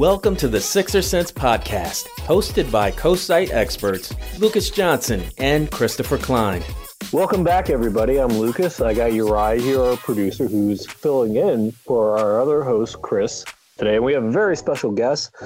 [0.00, 6.62] Welcome to the Sixer Sense podcast, hosted by co-site experts Lucas Johnson and Christopher Klein.
[7.12, 8.16] Welcome back, everybody.
[8.16, 8.80] I'm Lucas.
[8.80, 13.44] I got Uriah here, our producer, who's filling in for our other host, Chris.
[13.76, 15.36] Today, And we have a very special guest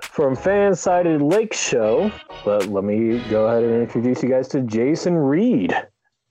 [0.00, 2.12] from Fan-Sided Lake Show.
[2.44, 5.74] But let me go ahead and introduce you guys to Jason Reed.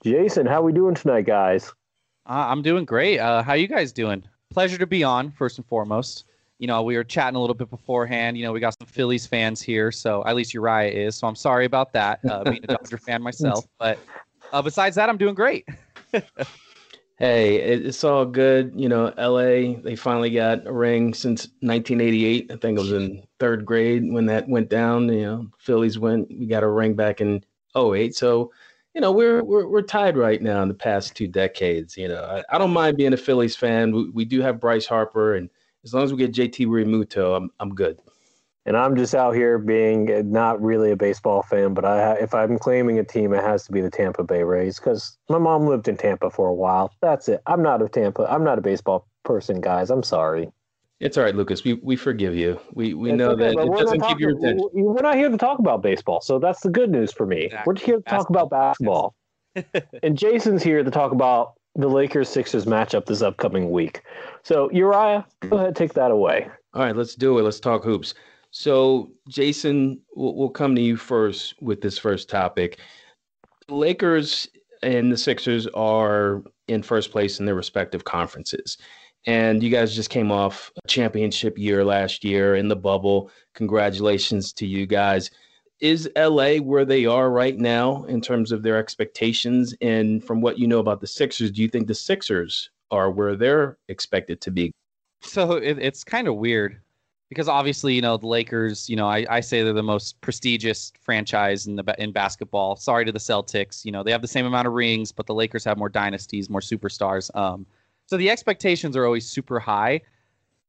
[0.06, 1.74] Jason, how we doing tonight, guys?
[2.30, 3.20] Uh, I'm doing great.
[3.20, 4.24] Uh, how you guys doing?
[4.52, 6.24] Pleasure to be on, first and foremost
[6.60, 8.38] you know, we were chatting a little bit beforehand.
[8.38, 11.16] You know, we got some Phillies fans here, so at least Uriah is.
[11.16, 13.66] So I'm sorry about that, uh, being a Dodger fan myself.
[13.78, 14.00] But
[14.52, 15.68] uh, besides that, I'm doing great.
[17.18, 18.74] hey, it's all good.
[18.76, 22.52] You know, LA, they finally got a ring since 1988.
[22.52, 25.10] I think it was in third grade when that went down.
[25.10, 27.44] You know, Phillies went, we got a ring back in
[27.76, 28.16] 08.
[28.16, 28.52] So,
[28.96, 31.96] you know, we're, we're, we're tied right now in the past two decades.
[31.96, 33.92] You know, I, I don't mind being a Phillies fan.
[33.92, 35.52] We, we do have Bryce Harper and
[35.88, 38.00] as long as we get JT Realmuto, I'm I'm good.
[38.66, 42.60] And I'm just out here being not really a baseball fan, but I if I'm
[42.60, 45.88] claiming a team, it has to be the Tampa Bay Rays because my mom lived
[45.88, 46.94] in Tampa for a while.
[47.02, 47.42] That's it.
[47.48, 48.28] I'm not a Tampa.
[48.30, 49.90] I'm not a baseball person, guys.
[49.90, 50.52] I'm sorry.
[51.00, 51.64] It's all right, Lucas.
[51.64, 52.60] We we forgive you.
[52.74, 54.68] We we it's know okay, that it doesn't keep your attention.
[54.74, 57.46] We're not here to talk about baseball, so that's the good news for me.
[57.46, 57.72] Exactly.
[57.72, 59.16] We're here to talk about basketball.
[60.04, 64.02] and Jason's here to talk about the Lakers Sixers matchup this upcoming week.
[64.44, 66.50] So, Uriah, go ahead, take that away.
[66.74, 67.44] All right, let's do it.
[67.44, 68.16] Let's talk hoops.
[68.52, 72.80] So, Jason, we'll, we'll come to you first with this first topic.
[73.68, 74.48] The Lakers
[74.82, 78.78] and the Sixers are in first place in their respective conferences.
[79.26, 83.30] And you guys just came off a championship year last year in the bubble.
[83.54, 85.30] Congratulations to you guys
[85.80, 89.76] is LA where they are right now in terms of their expectations?
[89.82, 93.36] And from what you know about the Sixers, do you think the Sixers are where
[93.36, 94.72] they're expected to be?
[95.22, 96.80] So it, it's kind of weird
[97.30, 100.94] because obviously, you know, the Lakers, you know, I, I say they're the most prestigious
[101.02, 102.76] franchise in the in basketball.
[102.76, 105.34] Sorry to the Celtics, you know, they have the same amount of rings, but the
[105.34, 107.36] Lakers have more dynasties, more superstars.
[107.36, 107.66] Um,
[108.06, 110.02] so the expectations are always super high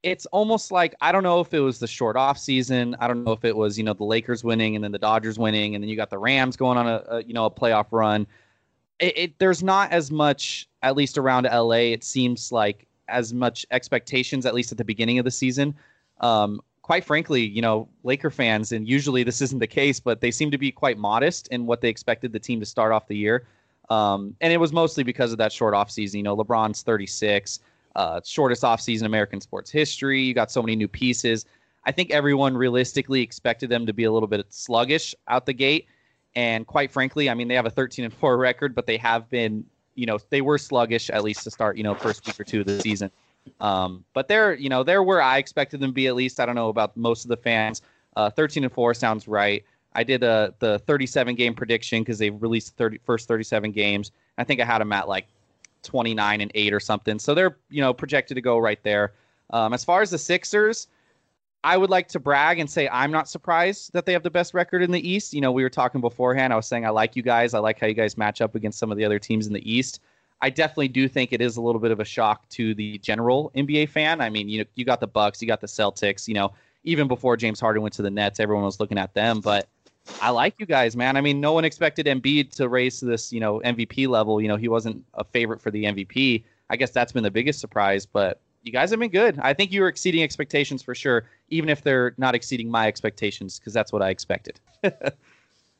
[0.03, 2.97] it's almost like I don't know if it was the short off season.
[3.01, 5.39] I don't know if it was you know the Lakers winning and then the Dodgers
[5.39, 7.87] winning and then you got the Rams going on a, a you know a playoff
[7.91, 8.27] run.
[9.01, 11.93] It, it, there's not as much at least around LA.
[11.93, 15.75] It seems like as much expectations at least at the beginning of the season.
[16.21, 20.31] Um, quite frankly, you know Laker fans and usually this isn't the case, but they
[20.31, 23.17] seem to be quite modest in what they expected the team to start off the
[23.17, 23.47] year.
[23.91, 26.19] Um, and it was mostly because of that short off season.
[26.19, 27.61] You know, LeBron's 36
[27.97, 30.23] uh, shortest offseason in American sports history.
[30.23, 31.47] You got so many new pieces.
[31.85, 35.87] I think everyone realistically expected them to be a little bit sluggish out the gate.
[36.35, 39.29] And quite frankly, I mean, they have a 13 and 4 record, but they have
[39.31, 42.45] been, you know, they were sluggish at least to start, you know, first week or
[42.45, 43.11] two of the season.
[43.61, 46.41] Um, but they're, you know, they're where I expected them to be at least.
[46.41, 47.83] I don't know about most of the fans.
[48.15, 49.65] Uh, 13 and 4 sounds right.
[49.95, 54.13] I did a, the 37 game prediction because they released the 30, first 37 games.
[54.37, 55.27] I think I had them at like
[55.83, 57.19] 29 and 8 or something.
[57.19, 59.13] So they're, you know, projected to go right there.
[59.51, 60.89] Um, as far as the Sixers,
[61.65, 64.55] I would like to brag and say I'm not surprised that they have the best
[64.55, 65.35] record in the East.
[65.35, 66.53] You know, we were talking beforehand.
[66.53, 67.55] I was saying I like you guys.
[67.55, 69.71] I like how you guys match up against some of the other teams in the
[69.71, 70.01] East.
[70.41, 73.51] I definitely do think it is a little bit of a shock to the general
[73.57, 74.21] NBA fan.
[74.21, 76.29] I mean, you know, you got the Bucks, you got the Celtics.
[76.29, 76.53] You know,
[76.85, 79.41] even before James Harden went to the Nets, everyone was looking at them.
[79.41, 79.69] But
[80.21, 81.17] I like you guys, man.
[81.17, 84.41] I mean, no one expected Embiid to raise to this, you know, MVP level.
[84.41, 86.43] You know, he wasn't a favorite for the MVP.
[86.71, 89.39] I guess that's been the biggest surprise, but you guys have been good.
[89.41, 93.59] I think you were exceeding expectations for sure, even if they're not exceeding my expectations,
[93.59, 94.61] because that's what I expected.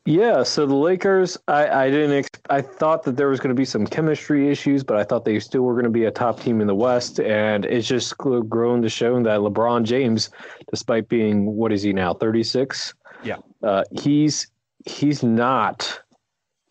[0.07, 2.13] yeah, so the Lakers, I, I didn't.
[2.13, 5.25] Ex- I thought that there was going to be some chemistry issues, but I thought
[5.25, 8.17] they still were going to be a top team in the West, and it's just
[8.17, 10.31] grown to show that LeBron James,
[10.71, 13.37] despite being what is he now, thirty six, yeah.
[13.63, 14.51] Uh, he's
[14.87, 16.01] he's not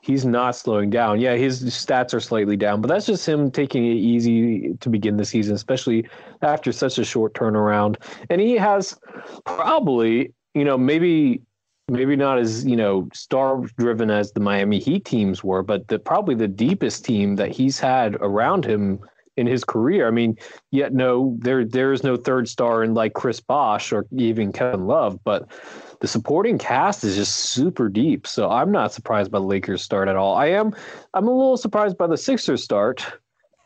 [0.01, 1.19] he's not slowing down.
[1.19, 5.17] Yeah, his stats are slightly down, but that's just him taking it easy to begin
[5.17, 6.07] the season, especially
[6.41, 7.97] after such a short turnaround.
[8.29, 8.97] And he has
[9.45, 11.41] probably, you know, maybe
[11.89, 15.99] maybe not as you know star driven as the Miami Heat teams were, but the
[15.99, 18.99] probably the deepest team that he's had around him
[19.35, 20.07] in his career.
[20.07, 20.37] I mean,
[20.71, 24.87] yet no, there there is no third star in like Chris Bosh or even Kevin
[24.87, 25.49] Love, but
[25.99, 28.27] the supporting cast is just super deep.
[28.27, 30.35] So I'm not surprised by the Lakers start at all.
[30.35, 30.75] I am
[31.13, 33.05] I'm a little surprised by the Sixers start.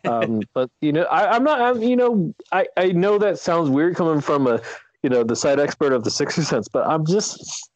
[0.06, 1.62] Um, but you know, I, am not.
[1.62, 4.62] I'm, you know, I I know that sounds weird coming from a
[5.04, 7.70] you know the side expert of the Sixers sense, but I'm just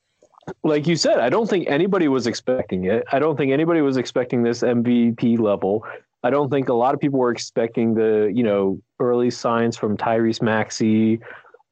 [0.64, 1.20] like you said.
[1.20, 3.04] I don't think anybody was expecting it.
[3.12, 5.86] I don't think anybody was expecting this MVP level.
[6.24, 9.98] I don't think a lot of people were expecting the you know early signs from
[9.98, 11.20] Tyrese Maxey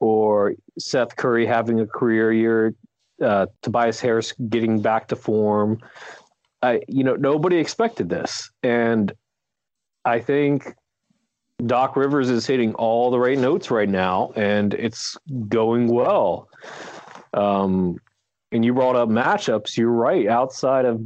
[0.03, 2.75] or Seth Curry having a career year,
[3.21, 5.79] uh, Tobias Harris getting back to form.
[6.61, 9.13] I, you know, nobody expected this, and
[10.03, 10.67] I think
[11.65, 15.17] Doc Rivers is hitting all the right notes right now, and it's
[15.47, 16.49] going well.
[17.33, 17.97] Um,
[18.51, 19.77] and you brought up matchups.
[19.77, 20.27] You're right.
[20.27, 21.01] Outside of,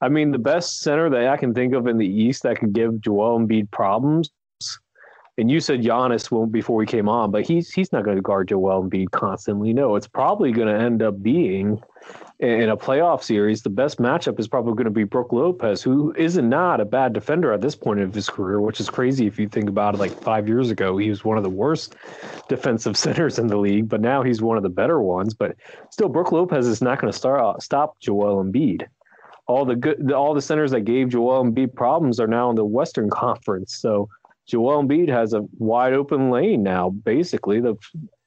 [0.00, 2.72] I mean, the best center that I can think of in the East that could
[2.72, 4.30] give Joel Embiid problems
[5.40, 8.22] and you said Giannis won't before we came on, but he's he's not going to
[8.22, 9.72] guard Joel Embiid constantly.
[9.72, 11.80] No, it's probably going to end up being
[12.40, 13.62] in a playoff series.
[13.62, 17.14] The best matchup is probably going to be Brook Lopez, who is not a bad
[17.14, 19.98] defender at this point of his career, which is crazy if you think about it.
[19.98, 21.96] Like five years ago, he was one of the worst
[22.50, 25.32] defensive centers in the league, but now he's one of the better ones.
[25.32, 25.56] But
[25.88, 28.86] still, Brook Lopez is not going to start stop Joel Embiid
[29.46, 32.64] all the good all the centers that gave Joel Embiid problems are now in the
[32.64, 33.74] Western Conference.
[33.74, 34.08] So
[34.50, 36.90] Joel Embiid has a wide open lane now.
[36.90, 37.76] Basically, the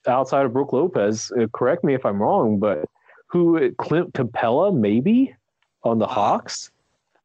[0.07, 1.31] outside of Brook Lopez.
[1.37, 2.85] Uh, correct me if I'm wrong, but
[3.27, 5.35] who Clint Capela maybe
[5.83, 6.71] on the Hawks?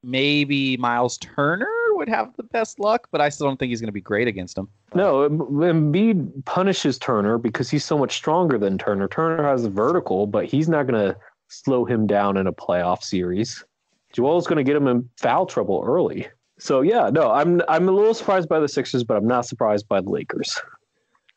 [0.03, 3.89] Maybe Miles Turner would have the best luck, but I still don't think he's going
[3.89, 4.69] to be great against him.
[4.95, 9.09] No, Embiid punishes Turner because he's so much stronger than Turner.
[9.09, 11.17] Turner has a vertical, but he's not going to
[11.49, 13.65] slow him down in a playoff series.
[14.13, 16.29] Joel's going to get him in foul trouble early.
[16.59, 19.89] So yeah, no, I'm I'm a little surprised by the Sixers, but I'm not surprised
[19.89, 20.61] by the Lakers.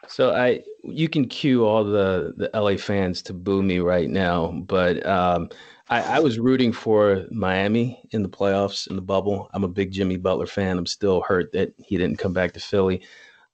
[0.07, 4.51] So I you can cue all the the LA fans to boo me right now,
[4.51, 5.49] but um,
[5.89, 9.49] I, I was rooting for Miami in the playoffs in the bubble.
[9.53, 10.77] I'm a big Jimmy Butler fan.
[10.77, 13.01] I'm still hurt that he didn't come back to Philly.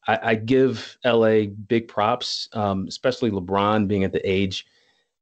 [0.08, 4.66] I, I give LA big props, um, especially LeBron being at the age,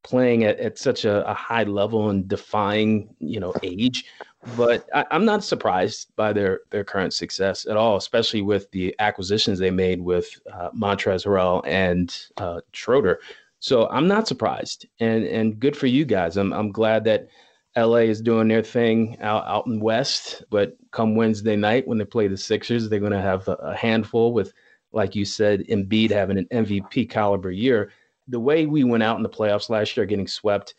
[0.03, 4.05] playing at, at such a, a high level and defying you know age
[4.55, 8.95] but I, am not surprised by their their current success at all, especially with the
[8.99, 13.19] acquisitions they made with uh, Montrezl Harrell and uh, Schroeder.
[13.59, 16.37] So I'm not surprised, and and good for you guys.
[16.37, 17.27] I'm I'm glad that
[17.75, 20.43] LA is doing their thing out out in West.
[20.49, 23.75] But come Wednesday night when they play the Sixers, they're going to have a, a
[23.75, 24.53] handful with,
[24.91, 27.91] like you said, Embiid having an MVP caliber year.
[28.27, 30.75] The way we went out in the playoffs last year, getting swept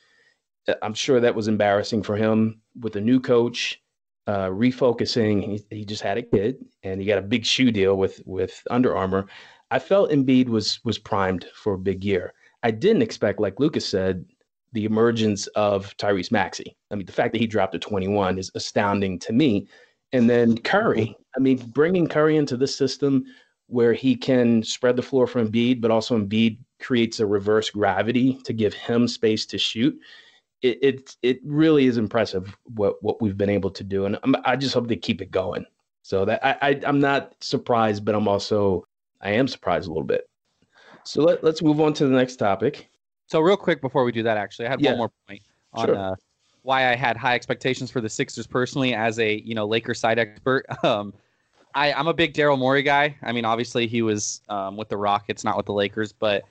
[0.83, 3.83] I'm sure that was embarrassing for him with a new coach,
[4.27, 5.43] uh, refocusing.
[5.43, 8.63] He, he just had a kid, and he got a big shoe deal with with
[8.71, 9.27] Under Armour.
[9.71, 12.33] I felt Embiid was was primed for a big year.
[12.63, 14.25] I didn't expect, like Lucas said,
[14.73, 16.77] the emergence of Tyrese Maxey.
[16.91, 19.69] I mean, the fact that he dropped to 21 is astounding to me.
[20.13, 21.17] And then Curry.
[21.37, 23.25] I mean, bringing Curry into the system
[23.69, 28.39] where he can spread the floor for Embiid, but also Embiid creates a reverse gravity
[28.45, 29.99] to give him space to shoot
[30.63, 34.37] it, it it really is impressive what what we've been able to do, and I'm,
[34.45, 35.65] i just hope they keep it going.
[36.03, 38.87] So that I, I I'm not surprised, but I'm also
[39.21, 40.29] I am surprised a little bit.
[41.05, 42.89] So let, let's move on to the next topic.
[43.29, 44.91] So real quick before we do that, actually, I had yeah.
[44.91, 45.97] one more point on sure.
[45.97, 46.15] uh,
[46.63, 50.19] why I had high expectations for the Sixers personally as a you know Lakers side
[50.19, 50.67] expert.
[50.83, 51.13] Um,
[51.75, 53.15] I, I'm a big Daryl Morey guy.
[53.23, 56.45] I mean, obviously he was um, with the Rockets, not with the Lakers, but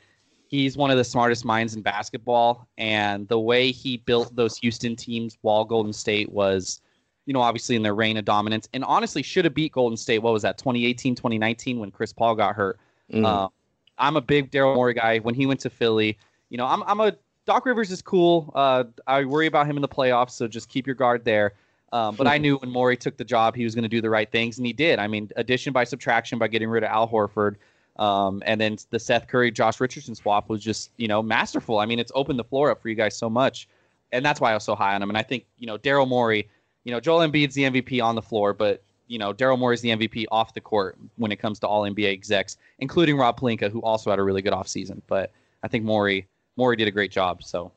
[0.55, 2.67] he's one of the smartest minds in basketball.
[2.77, 6.81] And the way he built those houston teams while golden state was
[7.25, 10.19] you know obviously in their reign of dominance and honestly should have beat golden state
[10.19, 12.79] what was that 2018 2019 when chris paul got hurt.
[13.11, 13.25] Mm.
[13.25, 13.49] uh,
[13.97, 15.17] i'm a big daryl morey guy.
[15.19, 16.17] When he went to philly
[16.49, 18.51] you know i'm, I'm a doc rivers is cool.
[18.55, 21.53] Uh, i worry about him in the playoffs so just keep your guard there.
[21.93, 24.09] Um, but I knew when Morey took the job, he was going to do the
[24.09, 24.99] right things, and he did.
[24.99, 27.55] I mean, addition by subtraction by getting rid of Al Horford,
[27.97, 31.79] um, and then the Seth Curry, Josh Richardson swap was just, you know, masterful.
[31.79, 33.67] I mean, it's opened the floor up for you guys so much.
[34.11, 35.09] And that's why I was so high on him.
[35.09, 36.49] And I think, you know, Daryl Morey,
[36.83, 39.89] you know, Joel Embiid's the MVP on the floor, but, you know, Daryl Morey's the
[39.89, 43.81] MVP off the court when it comes to all NBA execs, including Rob Pelinka, who
[43.81, 45.01] also had a really good offseason.
[45.07, 45.31] But
[45.63, 47.43] I think Morey, Morey did a great job.
[47.43, 47.71] So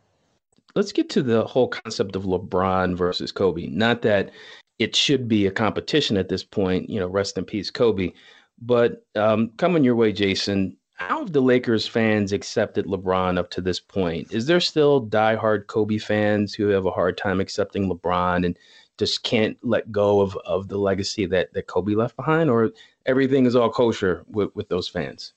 [0.75, 3.67] let's get to the whole concept of LeBron versus Kobe.
[3.69, 4.31] Not that
[4.79, 8.13] it should be a competition at this point, you know, rest in peace, Kobe.
[8.61, 13.61] But um, coming your way, Jason, how have the Lakers fans accepted LeBron up to
[13.61, 14.33] this point?
[14.33, 18.59] Is there still diehard Kobe fans who have a hard time accepting LeBron and
[18.99, 22.73] just can't let go of, of the legacy that, that Kobe left behind, or
[23.07, 25.35] everything is all kosher with, with those fans?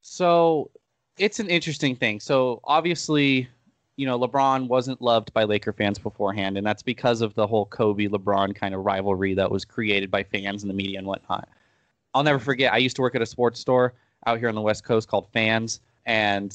[0.00, 0.70] So
[1.18, 2.18] it's an interesting thing.
[2.18, 3.46] So obviously,
[3.96, 7.66] you know, LeBron wasn't loved by Laker fans beforehand, and that's because of the whole
[7.66, 11.46] Kobe LeBron kind of rivalry that was created by fans and the media and whatnot.
[12.14, 13.94] I'll never forget, I used to work at a sports store
[14.26, 16.54] out here on the West Coast called Fans, and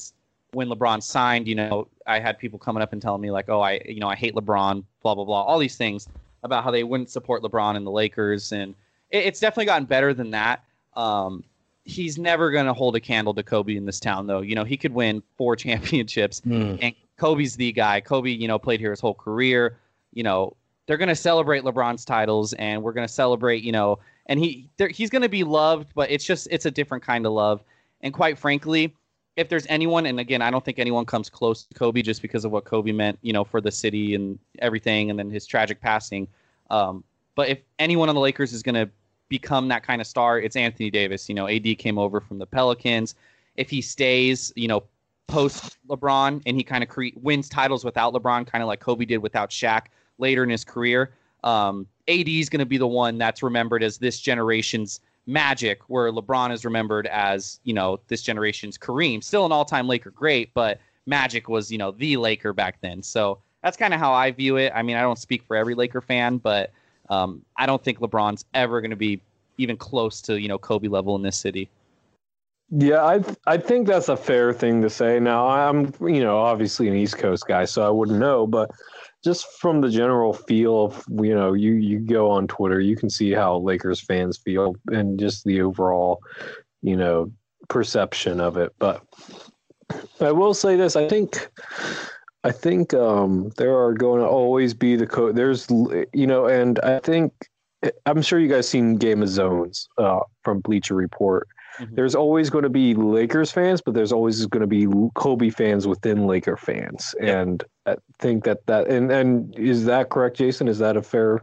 [0.52, 3.60] when LeBron signed, you know, I had people coming up and telling me like, "Oh,
[3.60, 6.08] I, you know, I hate LeBron," blah blah blah, all these things
[6.42, 8.74] about how they wouldn't support LeBron and the Lakers, and
[9.10, 10.64] it, it's definitely gotten better than that.
[10.94, 11.42] Um,
[11.84, 14.40] he's never going to hold a candle to Kobe in this town, though.
[14.40, 16.78] You know, he could win four championships, mm.
[16.80, 18.00] and Kobe's the guy.
[18.00, 19.78] Kobe, you know, played here his whole career.
[20.12, 20.56] You know,
[20.86, 24.70] they're going to celebrate LeBron's titles, and we're going to celebrate, you know, and he
[24.90, 27.62] he's going to be loved, but it's just it's a different kind of love.
[28.00, 28.94] And quite frankly,
[29.36, 32.44] if there's anyone, and again, I don't think anyone comes close to Kobe just because
[32.44, 35.80] of what Kobe meant, you know, for the city and everything, and then his tragic
[35.80, 36.28] passing.
[36.70, 37.04] Um,
[37.34, 38.88] but if anyone on the Lakers is going to
[39.28, 41.28] become that kind of star, it's Anthony Davis.
[41.28, 43.16] You know, AD came over from the Pelicans.
[43.56, 44.84] If he stays, you know,
[45.26, 49.04] post LeBron and he kind of cre- wins titles without LeBron, kind of like Kobe
[49.04, 49.86] did without Shaq
[50.18, 51.14] later in his career,
[51.44, 56.12] um, AD is going to be the one that's remembered as this generation's Magic, where
[56.12, 60.80] LeBron is remembered as you know this generation's Kareem, still an all-time Laker great, but
[61.06, 63.02] Magic was you know the Laker back then.
[63.02, 64.70] So that's kind of how I view it.
[64.74, 66.72] I mean, I don't speak for every Laker fan, but
[67.08, 69.20] um, I don't think LeBron's ever going to be
[69.56, 71.70] even close to you know Kobe level in this city.
[72.70, 75.18] Yeah, I I think that's a fair thing to say.
[75.20, 78.70] Now I'm you know obviously an East Coast guy, so I wouldn't know, but
[79.24, 83.10] just from the general feel of you know you you go on Twitter, you can
[83.10, 86.20] see how Lakers fans feel and just the overall
[86.82, 87.32] you know
[87.68, 88.72] perception of it.
[88.78, 89.02] But
[90.20, 91.48] I will say this: I think
[92.44, 95.34] I think um, there are going to always be the code.
[95.34, 95.66] There's,
[96.12, 97.32] you know, and I think
[98.04, 101.48] I'm sure you guys seen Game of Zones uh, from Bleacher Report.
[101.80, 101.94] Mm-hmm.
[101.94, 105.86] There's always going to be Lakers fans, but there's always going to be Kobe fans
[105.86, 107.40] within Laker fans, yeah.
[107.40, 110.68] and I think that that and and is that correct, Jason?
[110.68, 111.42] Is that a fair?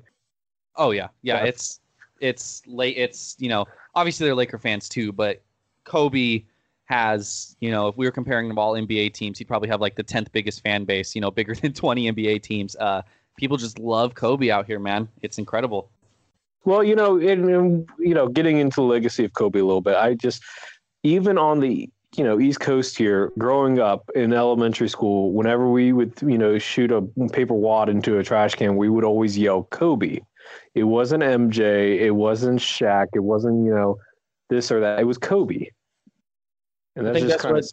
[0.76, 1.38] Oh yeah, yeah.
[1.40, 1.46] yeah.
[1.46, 1.80] It's
[2.20, 2.98] it's late.
[2.98, 5.42] It's you know obviously they're Laker fans too, but
[5.84, 6.44] Kobe
[6.86, 9.96] has, you know, if we were comparing them all NBA teams, he'd probably have like
[9.96, 12.76] the 10th biggest fan base, you know, bigger than 20 NBA teams.
[12.76, 13.02] Uh,
[13.38, 15.08] people just love Kobe out here, man.
[15.22, 15.90] It's incredible.
[16.64, 19.96] Well, you know, in, you know, getting into the legacy of Kobe a little bit,
[19.96, 20.44] I just,
[21.04, 25.92] even on the, you know, East Coast here, growing up in elementary school, whenever we
[25.94, 29.64] would, you know, shoot a paper wad into a trash can, we would always yell
[29.72, 30.20] Kobe.
[30.76, 33.98] It wasn't MJ, it wasn't Shaq, it wasn't, you know,
[34.50, 35.00] this or that.
[35.00, 35.68] It was Kobe.
[36.96, 37.66] And that's I think that's what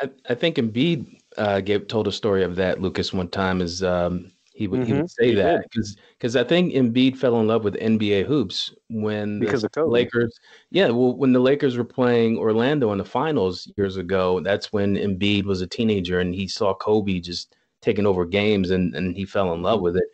[0.00, 2.80] I, I, think Embiid uh, gave told a story of that.
[2.80, 4.92] Lucas one time is um, he would mm-hmm.
[4.92, 8.26] he would say he that because because I think Embiid fell in love with NBA
[8.26, 10.38] hoops when because the of Lakers.
[10.70, 14.96] Yeah, well, when the Lakers were playing Orlando in the finals years ago, that's when
[14.96, 19.26] Embiid was a teenager and he saw Kobe just taking over games and and he
[19.26, 20.08] fell in love with it.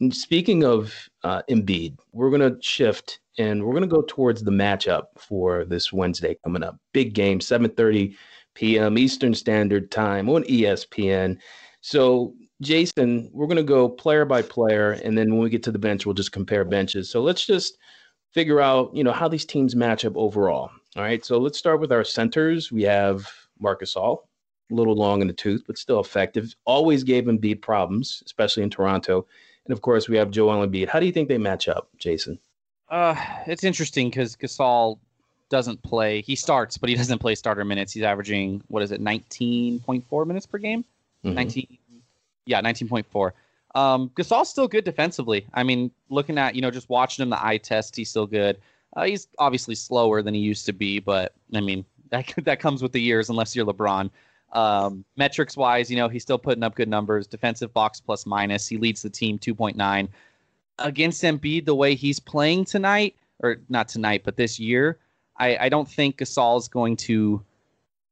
[0.00, 4.50] And speaking of uh, Embiid, we're gonna shift and we're going to go towards the
[4.50, 6.78] matchup for this Wednesday coming up.
[6.92, 8.16] Big game, 7:30
[8.54, 8.98] p.m.
[8.98, 11.38] Eastern Standard Time on ESPN.
[11.80, 15.72] So, Jason, we're going to go player by player, and then when we get to
[15.72, 17.10] the bench, we'll just compare benches.
[17.10, 17.78] So let's just
[18.32, 20.70] figure out, you know, how these teams match up overall.
[20.96, 21.24] All right.
[21.24, 22.72] So let's start with our centers.
[22.72, 23.26] We have
[23.58, 24.28] Marc All,
[24.70, 26.54] a little long in the tooth, but still effective.
[26.64, 29.26] Always gave him Embiid problems, especially in Toronto.
[29.66, 30.88] And of course, we have Joel Embiid.
[30.88, 32.38] How do you think they match up, Jason?
[32.88, 34.98] Uh, it's interesting because Gasol
[35.48, 36.22] doesn't play.
[36.22, 37.92] He starts, but he doesn't play starter minutes.
[37.92, 40.84] He's averaging what is it, nineteen point four minutes per game?
[41.24, 41.34] Mm-hmm.
[41.34, 41.78] Nineteen,
[42.46, 43.34] yeah, nineteen point four.
[43.74, 45.46] Um, Gasol's still good defensively.
[45.52, 48.58] I mean, looking at you know just watching him the eye test, he's still good.
[48.96, 52.82] Uh, he's obviously slower than he used to be, but I mean that that comes
[52.82, 54.10] with the years, unless you're LeBron.
[54.52, 57.26] Um, metrics wise, you know he's still putting up good numbers.
[57.26, 60.08] Defensive box plus minus, he leads the team two point nine
[60.78, 64.98] against Embiid the way he's playing tonight, or not tonight, but this year,
[65.38, 67.42] I, I don't think Gasol is going to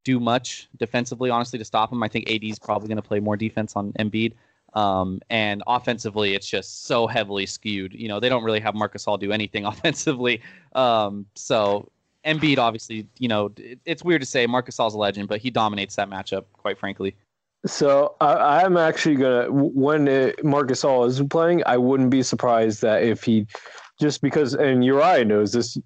[0.05, 2.03] do much defensively, honestly, to stop him.
[2.03, 4.35] I think AD is probably going to play more defense on Embiid.
[4.75, 7.95] Um, and offensively, it's just so heavily skewed.
[7.95, 10.43] You know, they don't really have Marcus Gasol do anything offensively.
[10.75, 11.89] Um, so
[12.25, 15.51] Embiid, obviously, you know, it, it's weird to say Marc Gasol's a legend, but he
[15.51, 17.15] dominates that matchup, quite frankly.
[17.67, 22.83] So I, am actually gonna when it, Marc Gasol is playing, I wouldn't be surprised
[22.83, 23.47] that if he
[23.99, 25.79] just because and Uriah knows this,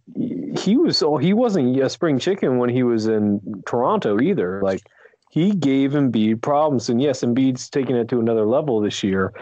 [0.59, 1.03] he was.
[1.03, 4.61] Oh, he wasn't a spring chicken when he was in Toronto either.
[4.63, 4.83] Like
[5.31, 9.33] he gave Embiid problems, and yes, Embiid's taking it to another level this year,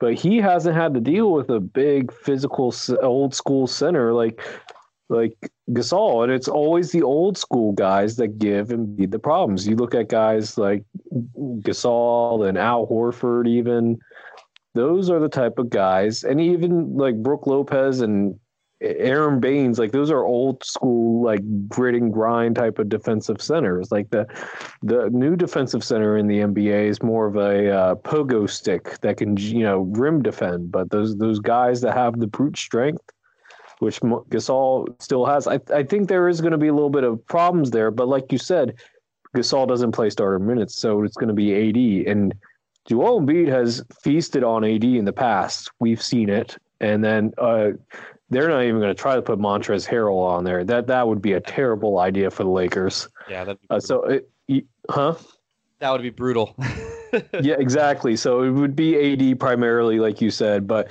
[0.00, 4.40] but he hasn't had to deal with a big physical old school center like
[5.08, 5.36] like
[5.70, 9.66] Gasol, and it's always the old school guys that give Embiid the problems.
[9.66, 10.84] You look at guys like
[11.36, 13.98] Gasol and Al Horford, even
[14.74, 18.38] those are the type of guys, and even like Brook Lopez and
[18.80, 23.90] Aron Baynes, like those are old school, like grit and grind type of defensive centers.
[23.92, 24.26] Like the
[24.82, 29.16] the new defensive center in the NBA is more of a uh, pogo stick that
[29.16, 30.72] can you know rim defend.
[30.72, 33.04] But those those guys that have the brute strength,
[33.78, 37.04] which Gasol still has, I I think there is going to be a little bit
[37.04, 37.90] of problems there.
[37.90, 38.74] But like you said,
[39.36, 42.34] Gasol doesn't play starter minutes, so it's going to be AD and.
[42.86, 45.70] Joel Embiid has feasted on AD in the past.
[45.80, 46.58] We've seen it.
[46.82, 47.70] And then uh,
[48.34, 50.64] they're not even going to try to put Montrezl Harrell on there.
[50.64, 53.08] That that would be a terrible idea for the Lakers.
[53.28, 53.54] Yeah.
[53.70, 54.04] Uh, so,
[54.48, 55.14] it, huh?
[55.80, 56.54] That would be brutal.
[57.40, 58.16] yeah, exactly.
[58.16, 60.90] So it would be AD primarily, like you said, but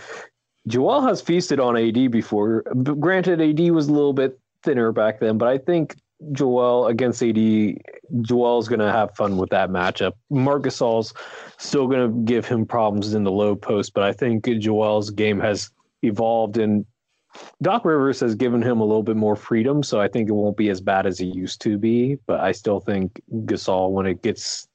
[0.67, 2.61] Joel has feasted on AD before.
[2.61, 5.95] Granted, AD was a little bit thinner back then, but I think
[6.31, 7.35] Joel against AD,
[8.21, 10.13] Joel's going to have fun with that matchup.
[10.29, 11.13] Marc Gasol's
[11.57, 15.39] still going to give him problems in the low post, but I think Joel's game
[15.39, 15.69] has
[16.01, 16.85] evolved and
[17.61, 20.57] Doc Rivers has given him a little bit more freedom, so I think it won't
[20.57, 22.15] be as bad as it used to be.
[22.25, 24.67] But I still think Gasol, when it gets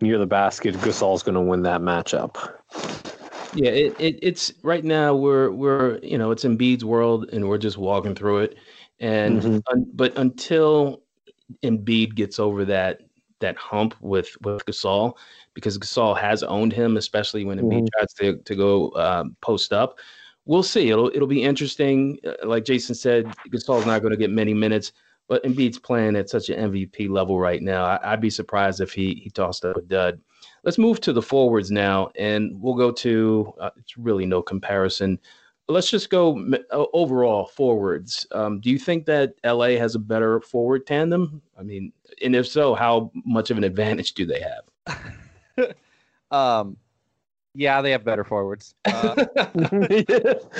[0.00, 2.52] near the basket, Gasol's going to win that matchup.
[3.54, 7.58] Yeah, it, it, it's right now we're we're you know it's Embiid's world and we're
[7.58, 8.58] just walking through it,
[9.00, 9.58] and mm-hmm.
[9.72, 11.02] un, but until
[11.62, 13.00] Embiid gets over that
[13.40, 15.14] that hump with with Gasol,
[15.54, 17.98] because Gasol has owned him, especially when Embiid mm-hmm.
[17.98, 19.98] tries to to go um, post up
[20.46, 20.90] we'll see.
[20.90, 22.18] It'll it'll be interesting.
[22.26, 24.92] Uh, like Jason said, Gasol's not going to get many minutes,
[25.28, 27.84] but Embiid's playing at such an MVP level right now.
[27.84, 30.20] I, would be surprised if he he tossed up a dud.
[30.64, 33.52] Let's move to the forwards now, and we'll go to.
[33.60, 35.18] Uh, it's really no comparison.
[35.68, 36.38] Let's just go
[36.70, 38.24] uh, overall forwards.
[38.30, 41.42] Um, do you think that LA has a better forward tandem?
[41.58, 41.92] I mean,
[42.22, 45.74] and if so, how much of an advantage do they have?
[46.30, 46.76] um,
[47.56, 48.74] yeah, they have better forwards.
[48.86, 49.26] Uh,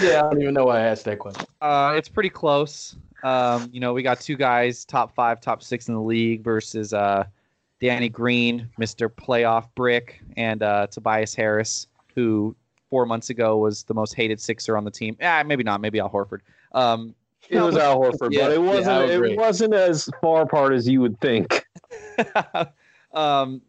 [0.02, 1.46] yeah, I don't even know why I asked that question.
[1.61, 2.96] Uh, it's pretty close.
[3.22, 6.92] Um, you know, we got two guys, top five, top six in the league versus
[6.92, 7.24] uh,
[7.80, 9.09] Danny Green, Mr.
[9.09, 12.54] Playoff Brick, and uh, Tobias Harris, who
[12.88, 15.16] four months ago was the most hated Sixer on the team.
[15.20, 15.80] Yeah, maybe not.
[15.80, 16.40] Maybe Al Horford.
[16.72, 17.14] Um,
[17.48, 19.09] it was Al Horford, yeah, but it wasn't.
[19.09, 21.66] Yeah, it wasn't as far apart as you would think.
[23.12, 23.61] um,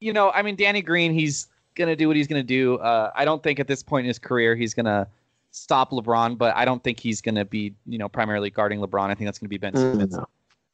[0.00, 2.76] you know, I mean, Danny Green, he's gonna do what he's gonna do.
[2.76, 5.08] Uh, I don't think at this point in his career he's gonna
[5.50, 9.08] stop LeBron, but I don't think he's gonna be you know primarily guarding LeBron.
[9.08, 10.16] I think that's gonna be Ben mm, Simmons.
[10.16, 10.26] Mm,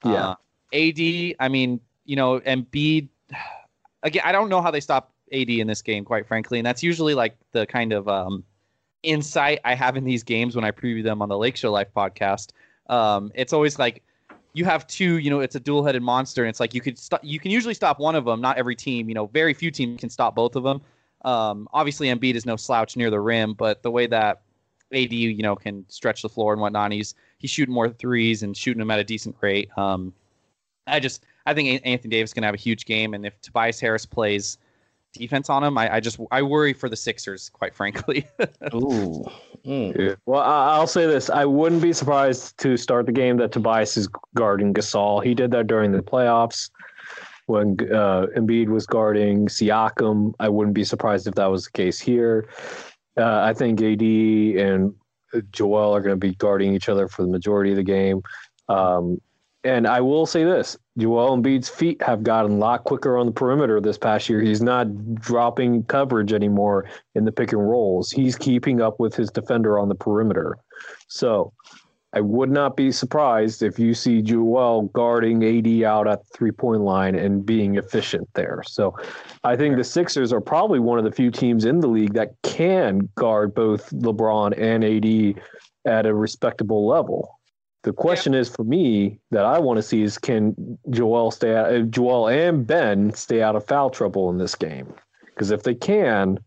[0.04, 0.28] yeah.
[0.30, 0.34] Uh,
[0.72, 3.08] AD, I mean, you know, Embiid.
[4.02, 6.82] Again, I don't know how they stop AD in this game, quite frankly, and that's
[6.82, 8.44] usually like the kind of um,
[9.02, 11.88] insight I have in these games when I preview them on the Lake Show Life
[11.96, 12.50] podcast.
[12.90, 14.02] Um, it's always like
[14.52, 17.20] you have two, you know, it's a dual-headed monster, and it's like you could stop.
[17.22, 18.40] You can usually stop one of them.
[18.40, 20.80] Not every team, you know, very few teams can stop both of them.
[21.24, 24.42] Um, obviously, Embiid is no slouch near the rim, but the way that
[24.92, 28.56] AD, you know, can stretch the floor and whatnot, he's he's shooting more threes and
[28.56, 29.70] shooting them at a decent rate.
[29.78, 30.12] Um,
[30.86, 33.80] I just I think Anthony Davis is gonna have a huge game, and if Tobias
[33.80, 34.58] Harris plays
[35.12, 38.26] defense on him, I, I just I worry for the Sixers, quite frankly.
[38.74, 39.24] Ooh.
[39.64, 39.98] Mm.
[39.98, 40.14] Yeah.
[40.26, 44.08] Well, I'll say this: I wouldn't be surprised to start the game that Tobias is
[44.34, 45.24] guarding Gasol.
[45.24, 46.68] He did that during the playoffs
[47.46, 50.34] when uh, Embiid was guarding Siakam.
[50.40, 52.48] I wouldn't be surprised if that was the case here.
[53.16, 54.94] Uh, I think AD and
[55.52, 58.22] Joel are going to be guarding each other for the majority of the game.
[58.68, 59.20] Um,
[59.64, 63.32] and I will say this Joel Embiid's feet have gotten a lot quicker on the
[63.32, 64.40] perimeter this past year.
[64.40, 68.10] He's not dropping coverage anymore in the pick and rolls.
[68.10, 70.58] He's keeping up with his defender on the perimeter.
[71.08, 71.52] So
[72.14, 76.52] I would not be surprised if you see Joel guarding AD out at the three
[76.52, 78.62] point line and being efficient there.
[78.64, 78.96] So
[79.42, 82.30] I think the Sixers are probably one of the few teams in the league that
[82.44, 85.42] can guard both LeBron and AD
[85.86, 87.36] at a respectable level.
[87.82, 91.74] The question is for me that I want to see is can Joel stay out,
[91.74, 94.94] uh, Joel and Ben stay out of foul trouble in this game?
[95.26, 96.38] Because if they can,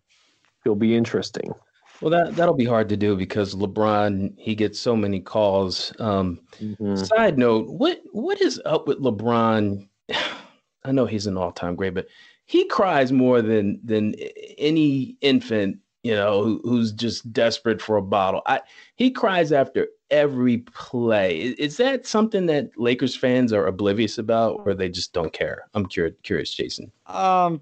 [0.65, 1.53] it'll be interesting.
[2.01, 5.93] Well, that that'll be hard to do because LeBron he gets so many calls.
[5.99, 6.95] Um, mm-hmm.
[6.95, 9.87] Side note: what what is up with LeBron?
[10.83, 12.07] I know he's an all time great, but
[12.45, 14.15] he cries more than than
[14.57, 18.41] any infant you know, who, who's just desperate for a bottle.
[18.45, 18.61] I,
[18.95, 21.41] he cries after every play.
[21.41, 25.67] Is, is, that something that Lakers fans are oblivious about, or they just don't care?
[25.73, 26.93] I'm curious, curious, Jason.
[27.07, 27.59] Um,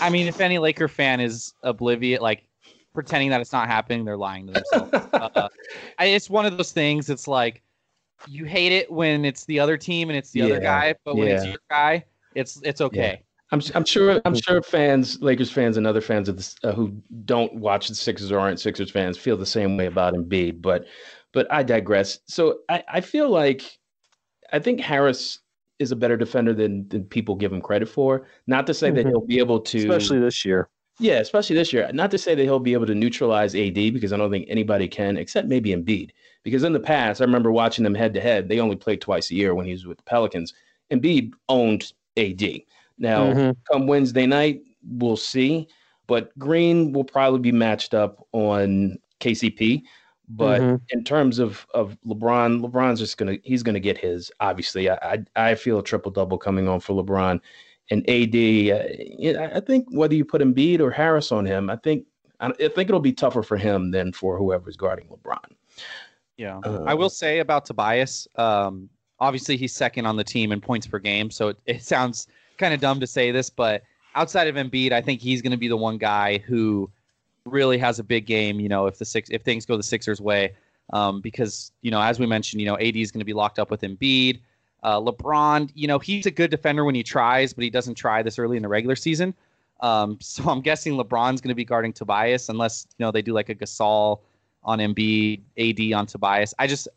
[0.00, 2.42] I mean, if any Laker fan is oblivious, like
[2.92, 4.92] pretending that it's not happening, they're lying to themselves.
[5.12, 5.48] uh,
[6.00, 7.10] it's one of those things.
[7.10, 7.62] It's like
[8.28, 11.16] you hate it when it's the other team and it's the yeah, other guy, but
[11.16, 11.34] when yeah.
[11.34, 13.18] it's your guy, it's it's okay.
[13.20, 13.26] Yeah.
[13.52, 16.96] I'm, I'm sure I'm sure fans, Lakers fans, and other fans of this uh, who
[17.26, 20.62] don't watch the Sixers or aren't Sixers fans feel the same way about Embiid.
[20.62, 20.86] But
[21.32, 22.20] but I digress.
[22.26, 23.78] So I, I feel like
[24.52, 25.40] I think Harris
[25.78, 28.26] is a better defender than than people give him credit for.
[28.46, 28.96] Not to say mm-hmm.
[28.96, 30.70] that he'll be able to, especially this year.
[30.98, 31.88] Yeah, especially this year.
[31.92, 34.88] Not to say that he'll be able to neutralize AD because I don't think anybody
[34.88, 36.10] can, except maybe Embiid.
[36.42, 38.48] Because in the past, I remember watching them head to head.
[38.48, 40.54] They only played twice a year when he was with the Pelicans.
[40.90, 42.42] Embiid owned AD.
[42.98, 43.50] Now, mm-hmm.
[43.70, 45.68] come Wednesday night, we'll see.
[46.06, 49.82] But Green will probably be matched up on KCP.
[50.28, 50.76] But mm-hmm.
[50.90, 54.30] in terms of of LeBron, LeBron's just gonna he's gonna get his.
[54.40, 54.94] Obviously, I
[55.36, 57.40] I, I feel a triple double coming on for LeBron
[57.92, 59.36] and AD.
[59.36, 62.06] Uh, I think whether you put Embiid or Harris on him, I think
[62.40, 65.52] I, I think it'll be tougher for him than for whoever's guarding LeBron.
[66.38, 68.26] Yeah, uh, I will say about Tobias.
[68.36, 68.88] Um,
[69.20, 72.26] obviously, he's second on the team in points per game, so it, it sounds
[72.58, 73.82] kind of dumb to say this, but
[74.14, 76.90] outside of Embiid, I think he's going to be the one guy who
[77.44, 78.60] really has a big game.
[78.60, 80.54] You know, if the six if things go the Sixers' way,
[80.92, 83.58] um, because you know, as we mentioned, you know, AD is going to be locked
[83.58, 84.40] up with Embiid.
[84.82, 88.22] Uh, LeBron, you know, he's a good defender when he tries, but he doesn't try
[88.22, 89.34] this early in the regular season.
[89.80, 93.32] Um, so I'm guessing LeBron's going to be guarding Tobias unless you know they do
[93.32, 94.20] like a Gasol
[94.64, 96.54] on Embiid, AD on Tobias.
[96.58, 96.88] I just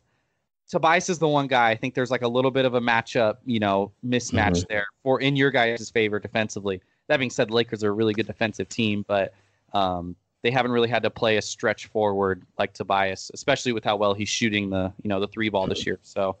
[0.68, 1.70] Tobias is the one guy.
[1.70, 4.68] I think there's like a little bit of a matchup, you know, mismatch mm-hmm.
[4.68, 6.80] there for in your guys' favor defensively.
[7.08, 9.32] That being said, the Lakers are a really good defensive team, but
[9.72, 13.94] um, they haven't really had to play a stretch forward like Tobias, especially with how
[13.94, 16.00] well he's shooting the you know the three ball this year.
[16.02, 16.36] So.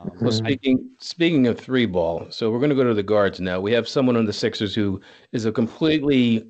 [0.00, 3.40] Um, well, speaking speaking of three ball, so we're going to go to the guards
[3.40, 3.60] now.
[3.60, 5.00] We have someone on the Sixers who
[5.32, 6.46] is a completely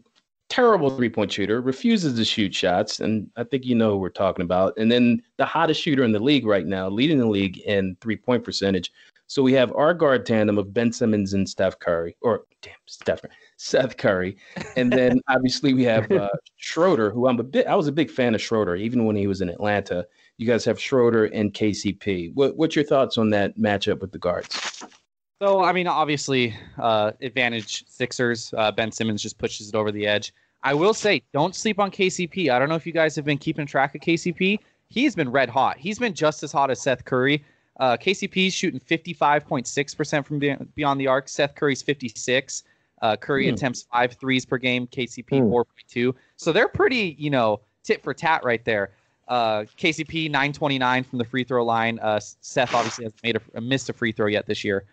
[0.51, 3.01] terrible three point shooter, refuses to shoot shots.
[3.01, 4.75] And I think you know who we're talking about.
[4.77, 8.17] And then the hottest shooter in the league right now, leading the league in three
[8.17, 8.93] point percentage.
[9.29, 13.21] So we have our guard tandem of Ben Simmons and Steph Curry, or damn, Steph,
[13.57, 14.37] Seth Curry.
[14.77, 18.11] And then obviously we have uh, Schroeder, who I'm a bit, I was a big
[18.11, 20.05] fan of Schroeder, even when he was in Atlanta.
[20.41, 22.33] You guys have Schroeder and KCP.
[22.33, 24.83] What, what's your thoughts on that matchup with the guards?
[25.43, 28.55] So, I mean, obviously, uh, advantage Sixers.
[28.57, 30.33] Uh, ben Simmons just pushes it over the edge.
[30.63, 32.49] I will say, don't sleep on KCP.
[32.49, 34.59] I don't know if you guys have been keeping track of KCP.
[34.89, 35.77] He's been red hot.
[35.77, 37.45] He's been just as hot as Seth Curry.
[37.79, 40.39] Uh, KCP's shooting 55.6% from
[40.75, 41.29] beyond the arc.
[41.29, 42.63] Seth Curry's 56.
[43.03, 43.53] Uh, Curry mm.
[43.53, 44.87] attempts five threes per game.
[44.87, 45.65] KCP mm.
[45.93, 46.15] 4.2.
[46.37, 48.93] So they're pretty, you know, tit for tat right there.
[49.31, 52.01] Uh, KCP 929 from the free throw line.
[52.01, 54.85] Uh, Seth obviously has made a, missed a free throw yet this year.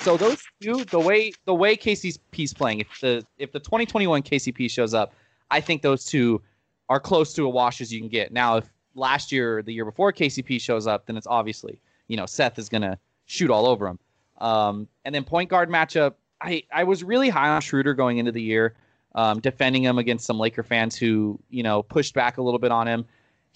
[0.00, 4.68] So those two, the way the way KCP's playing, if the if the 2021 KCP
[4.68, 5.14] shows up,
[5.52, 6.42] I think those two
[6.88, 8.32] are close to a wash as you can get.
[8.32, 12.26] Now, if last year the year before KCP shows up, then it's obviously you know
[12.26, 14.00] Seth is gonna shoot all over him.
[14.38, 18.32] Um, and then point guard matchup, I I was really high on Schroeder going into
[18.32, 18.74] the year,
[19.14, 22.72] um, defending him against some Laker fans who you know pushed back a little bit
[22.72, 23.04] on him.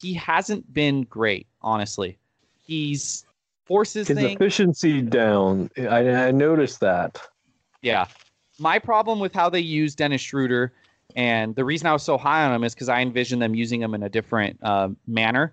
[0.00, 2.18] He hasn't been great, honestly.
[2.66, 3.24] He's
[3.66, 4.34] forces his thing.
[4.34, 5.70] efficiency down.
[5.78, 7.20] I, I noticed that.
[7.82, 8.06] Yeah,
[8.58, 10.72] my problem with how they use Dennis Schroeder,
[11.16, 13.82] and the reason I was so high on him is because I envisioned them using
[13.82, 15.52] him in a different uh, manner.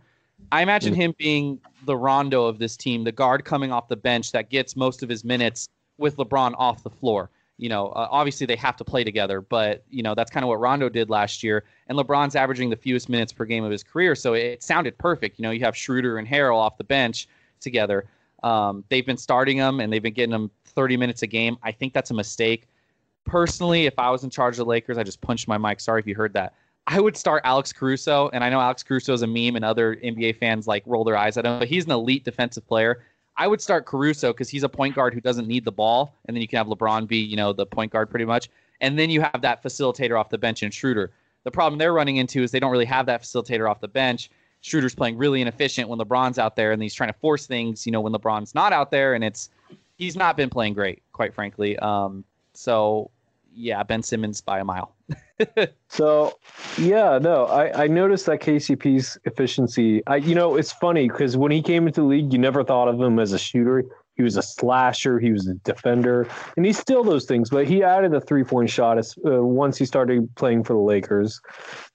[0.51, 3.95] I imagine mm him being the Rondo of this team, the guard coming off the
[3.95, 7.29] bench that gets most of his minutes with LeBron off the floor.
[7.57, 10.47] You know, uh, obviously they have to play together, but you know that's kind of
[10.47, 11.63] what Rondo did last year.
[11.87, 15.39] And LeBron's averaging the fewest minutes per game of his career, so it sounded perfect.
[15.39, 17.27] You know, you have Schroeder and Harrell off the bench
[17.59, 18.05] together.
[18.43, 21.57] Um, they've been starting them and they've been getting them 30 minutes a game.
[21.63, 22.67] I think that's a mistake.
[23.25, 25.79] Personally, if I was in charge of the Lakers, I just punched my mic.
[25.79, 26.53] Sorry if you heard that.
[26.85, 29.97] I would start Alex Caruso, and I know Alex Caruso is a meme, and other
[29.97, 33.03] NBA fans like roll their eyes at him, but he's an elite defensive player.
[33.37, 36.35] I would start Caruso because he's a point guard who doesn't need the ball, and
[36.35, 38.49] then you can have LeBron be, you know, the point guard pretty much,
[38.81, 41.11] and then you have that facilitator off the bench in Schroeder.
[41.43, 44.29] The problem they're running into is they don't really have that facilitator off the bench,
[44.61, 47.91] Schroeder's playing really inefficient when LeBron's out there, and he's trying to force things, you
[47.91, 49.49] know, when LeBron's not out there, and it's
[49.97, 51.77] he's not been playing great, quite frankly.
[51.79, 52.23] Um,
[52.53, 53.09] so
[53.53, 54.95] yeah, Ben Simmons by a mile.
[55.89, 56.37] so
[56.77, 60.01] yeah, no, I, I noticed that KCP's efficiency.
[60.07, 62.87] I you know it's funny because when he came into the league, you never thought
[62.87, 63.83] of him as a shooter.
[64.15, 65.19] He was a slasher.
[65.19, 67.51] He was a defender, and he's still those things.
[67.51, 70.79] But he added a three point shot as, uh, once he started playing for the
[70.79, 71.39] Lakers,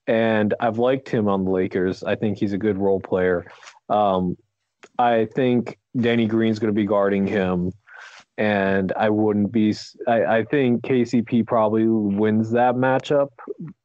[0.07, 2.05] and I've liked him on the Lakers.
[2.05, 3.45] I think he's a good role player.
[3.89, 4.37] Um,
[4.99, 7.73] I think Danny Green's going to be guarding him,
[8.39, 9.75] and I wouldn't be.
[10.07, 13.29] I, I think KCP probably wins that matchup.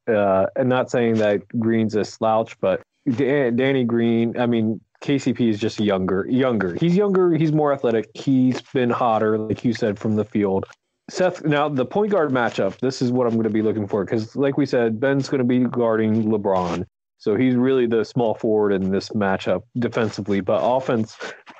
[0.06, 2.82] Uh, and not saying that Green's a slouch, but
[3.16, 4.38] Danny Green.
[4.38, 6.26] I mean, KCP is just younger.
[6.28, 6.74] Younger.
[6.74, 7.32] He's younger.
[7.32, 8.08] He's more athletic.
[8.14, 10.66] He's been hotter, like you said, from the field.
[11.10, 12.78] Seth, now the point guard matchup.
[12.80, 15.38] This is what I'm going to be looking for because, like we said, Ben's going
[15.38, 16.84] to be guarding LeBron,
[17.18, 20.40] so he's really the small forward in this matchup defensively.
[20.40, 21.16] But offense,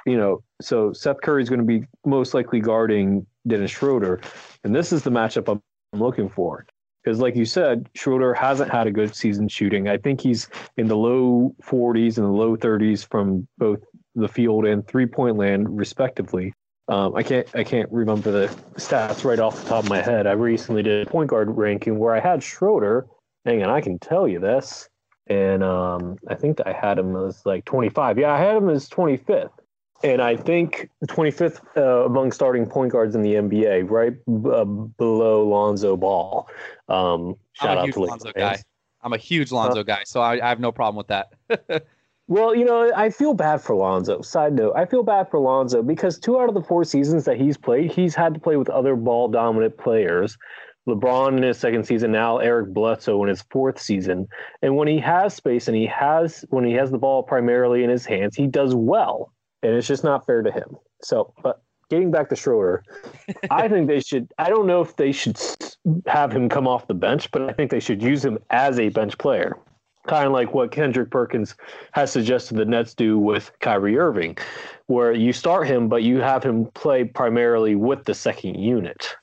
[0.06, 4.20] you know, so Seth Curry is going to be most likely guarding Dennis Schroeder,
[4.64, 6.64] and this is the matchup I'm looking for.
[7.02, 9.88] Because, like you said, Schroeder hasn't had a good season shooting.
[9.88, 13.80] I think he's in the low 40s and the low 30s from both
[14.14, 16.52] the field and three point land, respectively.
[16.88, 20.26] Um, I can't I can't remember the stats right off the top of my head.
[20.26, 23.06] I recently did a point guard ranking where I had Schroeder.
[23.44, 24.88] Hang on, I can tell you this.
[25.28, 28.18] And um, I think I had him as like 25.
[28.18, 29.50] Yeah, I had him as 25th
[30.02, 34.64] and I think 25th uh, among starting point guards in the NBA, right b- uh,
[34.64, 36.48] below Lonzo Ball.
[36.88, 38.62] Um, shout I'm a huge Lonzo guy.
[39.02, 41.86] I'm a huge Lonzo uh, guy, so I, I, have no problem with that.
[42.28, 44.22] well, you know, I feel bad for Lonzo.
[44.22, 47.36] Side note, I feel bad for Lonzo because two out of the four seasons that
[47.36, 50.36] he's played, he's had to play with other ball dominant players.
[50.88, 54.26] LeBron in his second season, now Eric Bledsoe in his fourth season.
[54.62, 57.90] And when he has space and he has when he has the ball primarily in
[57.90, 60.76] his hands, he does well and it's just not fair to him.
[61.02, 62.84] So, but getting back to Schroeder,
[63.50, 64.32] I think they should.
[64.38, 65.40] I don't know if they should
[66.06, 68.88] have him come off the bench, but I think they should use him as a
[68.90, 69.56] bench player,
[70.06, 71.54] kind of like what Kendrick Perkins
[71.92, 74.36] has suggested the Nets do with Kyrie Irving,
[74.86, 79.16] where you start him, but you have him play primarily with the second unit.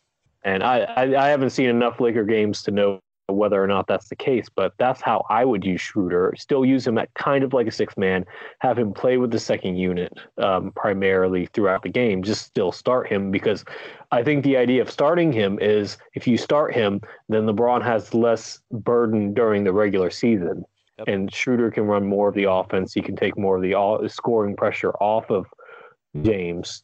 [0.46, 4.08] And I, I, I haven't seen enough Laker games to know whether or not that's
[4.08, 6.36] the case, but that's how I would use Schroeder.
[6.38, 8.24] Still use him at kind of like a six man,
[8.60, 12.22] have him play with the second unit um, primarily throughout the game.
[12.22, 13.66] Just still start him because
[14.12, 18.14] I think the idea of starting him is if you start him, then LeBron has
[18.14, 20.64] less burden during the regular season.
[21.00, 21.08] Yep.
[21.08, 22.94] And Schroeder can run more of the offense.
[22.94, 25.48] He can take more of the scoring pressure off of
[26.22, 26.84] James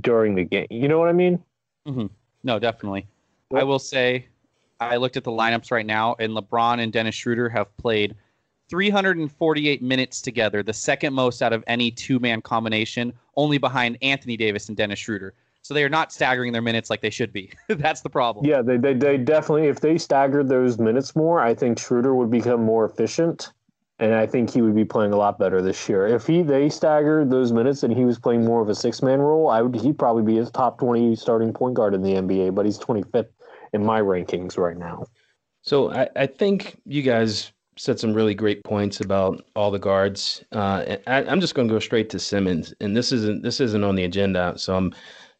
[0.00, 0.66] during the game.
[0.70, 1.38] You know what I mean?
[1.86, 2.06] Mm-hmm.
[2.44, 3.06] No, definitely.
[3.54, 4.26] I will say
[4.80, 8.16] I looked at the lineups right now, and LeBron and Dennis Schroeder have played
[8.68, 14.36] 348 minutes together, the second most out of any two man combination, only behind Anthony
[14.36, 15.34] Davis and Dennis Schroeder.
[15.60, 17.52] So they are not staggering their minutes like they should be.
[17.68, 18.44] That's the problem.
[18.44, 22.30] Yeah, they, they, they definitely, if they staggered those minutes more, I think Schroeder would
[22.30, 23.52] become more efficient.
[24.02, 26.08] And I think he would be playing a lot better this year.
[26.08, 29.20] If he they staggered those minutes and he was playing more of a six man
[29.20, 32.52] role, I would he'd probably be a top twenty starting point guard in the NBA.
[32.52, 33.30] But he's twenty fifth
[33.72, 35.06] in my rankings right now.
[35.60, 40.42] So I, I think you guys said some really great points about all the guards.
[40.50, 43.84] Uh, I, am just going to go straight to Simmons, and this isn't this isn't
[43.84, 44.92] on the agenda, so I'm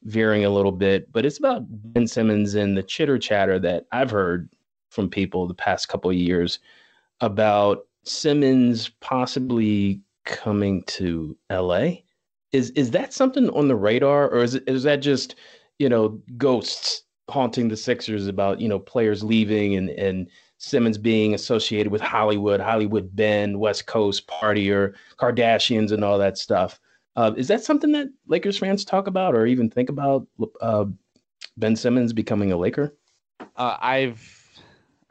[0.05, 4.11] veering a little bit, but it's about Ben Simmons and the chitter chatter that I've
[4.11, 4.49] heard
[4.91, 6.61] from people the past couple of years
[7.21, 11.91] about Simmons possibly coming to LA.
[12.53, 15.37] Is is that something on the radar, or is is that just
[15.79, 21.35] you know ghosts haunting the Sixers about you know players leaving and and Simmons being
[21.35, 26.79] associated with Hollywood, Hollywood Ben, West Coast partier, Kardashians, and all that stuff.
[27.17, 30.27] Uh, is that something that Lakers fans talk about or even think about?
[30.61, 30.87] Uh,
[31.57, 32.95] ben Simmons becoming a Laker?
[33.57, 34.61] Uh, I've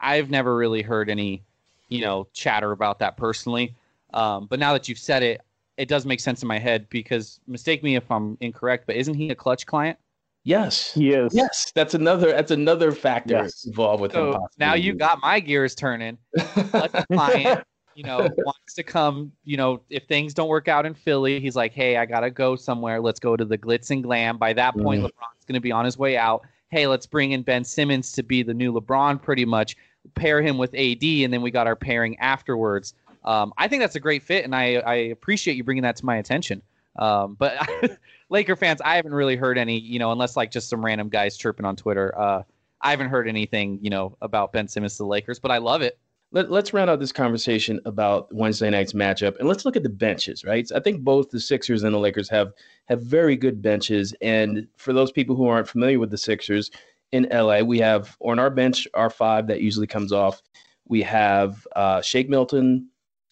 [0.00, 1.44] I've never really heard any
[1.92, 3.74] you know chatter about that personally.
[4.14, 5.42] Um, but now that you've said it,
[5.76, 9.14] it does make sense in my head because mistake me if I'm incorrect, but isn't
[9.14, 9.98] he a Klutch client?
[10.44, 10.92] Yes.
[10.96, 11.32] Yes.
[11.34, 11.72] Yes.
[11.74, 13.64] That's another that's another factor yes.
[13.64, 14.40] involved with so him.
[14.58, 16.18] Now you got my gears turning.
[16.36, 20.94] Klutch client, you know, wants to come, you know, if things don't work out in
[20.94, 23.00] Philly, he's like, Hey, I gotta go somewhere.
[23.00, 24.36] Let's go to the glitz and glam.
[24.36, 25.06] By that point, mm.
[25.06, 26.42] LeBron's gonna be on his way out.
[26.70, 29.76] Hey, let's bring in Ben Simmons to be the new LeBron pretty much.
[30.14, 32.94] Pair him with AD, and then we got our pairing afterwards.
[33.24, 36.04] Um, I think that's a great fit, and I, I appreciate you bringing that to
[36.04, 36.62] my attention.
[36.96, 37.68] Um, but
[38.28, 41.36] Laker fans, I haven't really heard any, you know, unless like just some random guys
[41.36, 42.18] chirping on Twitter.
[42.18, 42.42] Uh,
[42.80, 45.82] I haven't heard anything, you know, about Ben Simmons to the Lakers, but I love
[45.82, 45.98] it.
[46.34, 49.90] Let, us round out this conversation about Wednesday night's matchup, and let's look at the
[49.90, 50.44] benches.
[50.44, 52.52] Right, I think both the Sixers and the Lakers have
[52.86, 54.14] have very good benches.
[54.22, 56.70] And for those people who aren't familiar with the Sixers
[57.12, 60.42] in LA, we have on our bench our five that usually comes off.
[60.88, 62.88] We have uh, Shake Milton,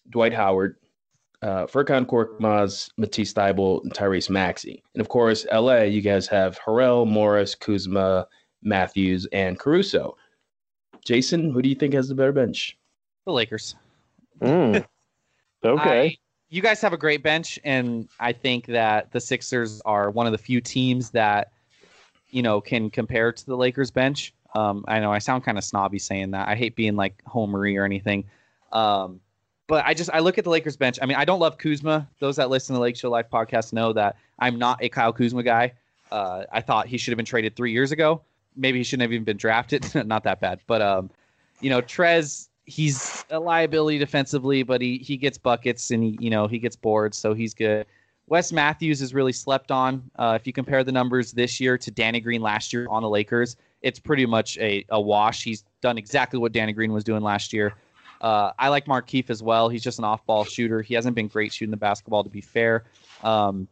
[0.09, 0.77] Dwight Howard,
[1.41, 4.83] uh, Furkan Korkmaz, Matisse Thybulle, and Tyrese Maxey.
[4.93, 8.27] And of course, LA, you guys have Harrell, Morris, Kuzma,
[8.61, 10.15] Matthews, and Caruso.
[11.03, 12.77] Jason, who do you think has the better bench?
[13.25, 13.75] The Lakers.
[14.41, 14.85] Mm.
[15.63, 16.07] Okay.
[16.07, 16.17] I-
[16.49, 20.33] you guys have a great bench, and I think that the Sixers are one of
[20.33, 21.51] the few teams that
[22.31, 24.33] you know can compare to the Lakers bench.
[24.55, 26.47] Um, I know I sound kind of snobby saying that.
[26.47, 28.25] I hate being like homery or anything.
[28.71, 29.19] Um,
[29.67, 30.99] but I just I look at the Lakers bench.
[31.01, 32.07] I mean, I don't love Kuzma.
[32.19, 35.13] Those that listen to the Lake Show Life podcast know that I'm not a Kyle
[35.13, 35.73] Kuzma guy.
[36.11, 38.21] Uh, I thought he should have been traded three years ago.
[38.57, 39.93] Maybe he shouldn't have even been drafted.
[40.05, 41.09] not that bad, but um,
[41.61, 46.29] you know, Trez he's a liability defensively, but he he gets buckets and he you
[46.29, 47.85] know he gets boards, so he's good.
[48.31, 50.09] Wes Matthews is really slept on.
[50.15, 53.09] Uh, if you compare the numbers this year to Danny Green last year on the
[53.09, 55.43] Lakers, it's pretty much a, a wash.
[55.43, 57.73] He's done exactly what Danny Green was doing last year.
[58.21, 59.67] Uh, I like Markieff as well.
[59.67, 60.81] He's just an off ball shooter.
[60.81, 62.85] He hasn't been great shooting the basketball, to be fair.
[63.21, 63.67] Um,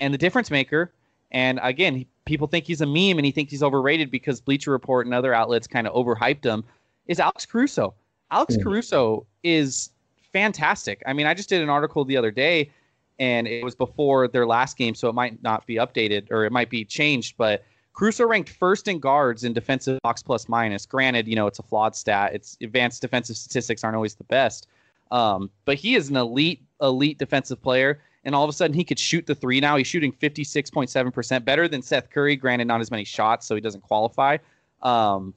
[0.00, 0.90] and the difference maker,
[1.30, 4.70] and again, he, people think he's a meme and he thinks he's overrated because Bleacher
[4.70, 6.64] Report and other outlets kind of overhyped him,
[7.08, 7.92] is Alex Caruso.
[8.30, 8.62] Alex Mhm.
[8.62, 9.90] Caruso is
[10.32, 11.02] fantastic.
[11.04, 12.70] I mean, I just did an article the other day,
[13.18, 16.52] and it was before their last game, so it might not be updated or it
[16.52, 17.36] might be changed.
[17.36, 20.86] But Caruso ranked first in guards in defensive box plus minus.
[20.86, 22.32] Granted, you know it's a flawed stat.
[22.34, 24.68] It's advanced defensive statistics aren't always the best,
[25.10, 28.00] um, but he is an elite, elite defensive player.
[28.24, 29.76] And all of a sudden, he could shoot the three now.
[29.76, 32.36] He's shooting 56.7%, better than Seth Curry.
[32.36, 34.36] Granted, not as many shots, so he doesn't qualify.
[34.82, 35.32] Um,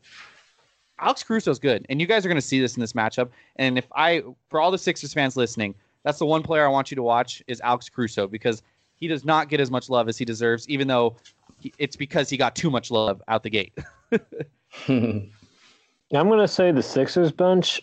[0.99, 3.29] Alex Caruso's good, and you guys are going to see this in this matchup.
[3.55, 6.91] And if I, for all the Sixers fans listening, that's the one player I want
[6.91, 8.63] you to watch is Alex Caruso because
[8.95, 11.15] he does not get as much love as he deserves, even though
[11.77, 13.73] it's because he got too much love out the gate.
[14.89, 17.81] I'm going to say the Sixers bench,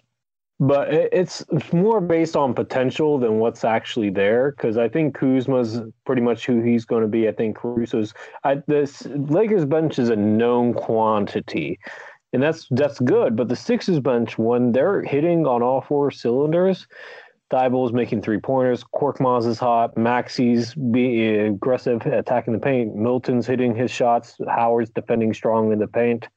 [0.61, 4.50] but it- it's more based on potential than what's actually there.
[4.52, 7.28] Because I think Kuzma's pretty much who he's going to be.
[7.28, 8.14] I think Caruso's.
[8.44, 11.78] I, this Lakers bench is a known quantity,
[12.33, 13.37] and that's that's good.
[13.37, 16.87] But the Sixers bench, when they're hitting on all four cylinders,
[17.50, 18.84] Thybulle's making three pointers.
[18.94, 19.96] Korkmaz is hot.
[19.96, 22.94] Maxey's being aggressive, attacking the paint.
[22.94, 24.37] Milton's hitting his shots.
[24.48, 26.28] Howard's defending strong in the paint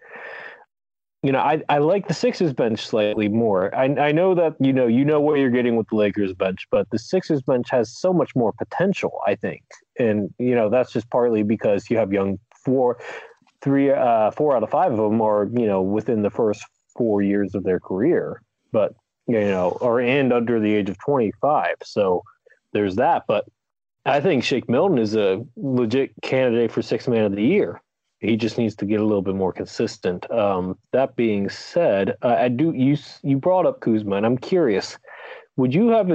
[1.24, 3.74] you know, I, I like the Sixers bench slightly more.
[3.76, 6.67] I I know that you know you know what you're getting with the Lakers bench,
[6.71, 9.19] but the Sixers bench has so much more potential.
[9.28, 9.62] I think,
[10.00, 12.97] and you know that's just partly because you have young four,
[13.62, 16.65] three, uh, four out of five of them are you know within the first
[16.97, 18.95] four years of their career, but
[19.28, 21.76] you know, or and under the age of 25.
[21.84, 22.24] So
[22.74, 23.24] there's that.
[23.28, 23.46] But
[24.06, 27.82] I think Shake Milton is a legit candidate for six man of the year
[28.22, 30.30] he just needs to get a little bit more consistent.
[30.32, 34.98] Um, that being said, uh, I do you you brought up Kuzma, and I'm curious.
[35.58, 36.10] Would you have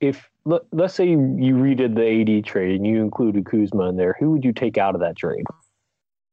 [0.00, 3.96] if let, let's say you, you redid the AD trade and you included Kuzma in
[3.96, 4.14] there?
[4.20, 5.44] Who would you take out of that trade?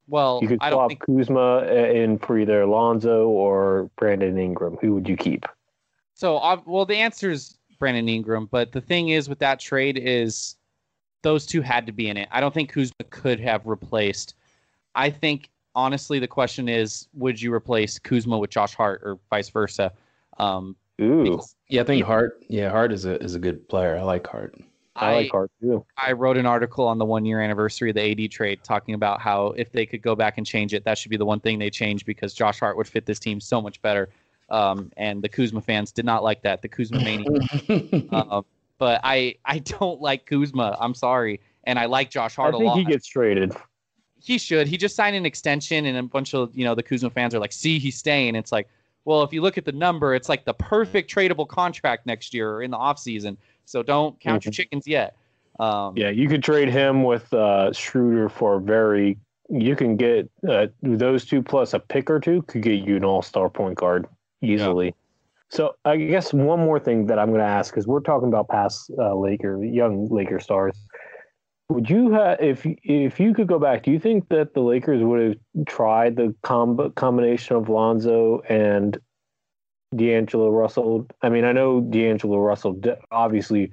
[0.07, 4.37] well, You could I don't swap think Kuzma uh, in for either Alonzo or Brandon
[4.37, 4.77] Ingram.
[4.81, 5.45] Who would you keep?
[6.19, 9.97] So, uh, well, the answer is Brandon Ingram, but the thing is with that trade
[9.97, 10.57] is
[11.21, 12.27] those two had to be in it.
[12.29, 14.35] I don't think Kuzma could have replaced.
[14.95, 19.47] I think honestly, the question is, would you replace Kuzma with Josh Hart or vice
[19.47, 19.93] versa?
[20.37, 22.43] Um, Ooh, because yeah, I think Hart.
[22.49, 23.95] Yeah, Hart is a is a good player.
[23.95, 24.59] I like Hart.
[24.97, 25.85] I, like Hart too.
[25.95, 29.21] I wrote an article on the one year anniversary of the AD trade talking about
[29.21, 31.59] how if they could go back and change it, that should be the one thing
[31.59, 34.09] they change because Josh Hart would fit this team so much better.
[34.51, 36.61] Um, and the Kuzma fans did not like that.
[36.61, 37.27] The Kuzma mania.
[38.11, 38.41] uh,
[38.77, 40.77] but I I don't like Kuzma.
[40.79, 42.77] I'm sorry, and I like Josh I Hart a think lot.
[42.77, 43.53] he gets traded.
[44.21, 44.67] he should.
[44.67, 47.39] He just signed an extension, and a bunch of you know the Kuzma fans are
[47.39, 48.67] like, "See, he's staying." It's like,
[49.05, 52.51] well, if you look at the number, it's like the perfect tradable contract next year
[52.51, 53.37] or in the offseason.
[53.65, 55.15] So don't count your chickens yet.
[55.59, 59.17] Um, Yeah, you could trade him with uh, Schroeder for very.
[59.51, 63.03] You can get uh, those two plus a pick or two could get you an
[63.03, 64.07] all star point guard
[64.41, 64.93] easily.
[65.49, 68.49] So I guess one more thing that I'm going to ask is we're talking about
[68.49, 70.77] past uh, Laker, young Laker stars.
[71.69, 73.83] Would you have if if you could go back?
[73.83, 78.97] Do you think that the Lakers would have tried the comb- combination of Lonzo and
[79.95, 81.07] D'Angelo Russell?
[81.21, 82.79] I mean, I know D'Angelo Russell
[83.11, 83.71] obviously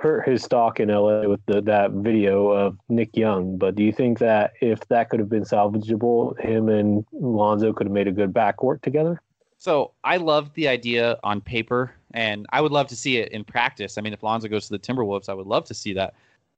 [0.00, 3.58] hurt his stock in LA with the, that video of Nick Young.
[3.58, 7.86] But do you think that if that could have been salvageable, him and Lonzo could
[7.86, 9.20] have made a good backcourt together?
[9.60, 13.44] So I love the idea on paper, and I would love to see it in
[13.44, 13.98] practice.
[13.98, 16.14] I mean, if Lonzo goes to the Timberwolves, I would love to see that.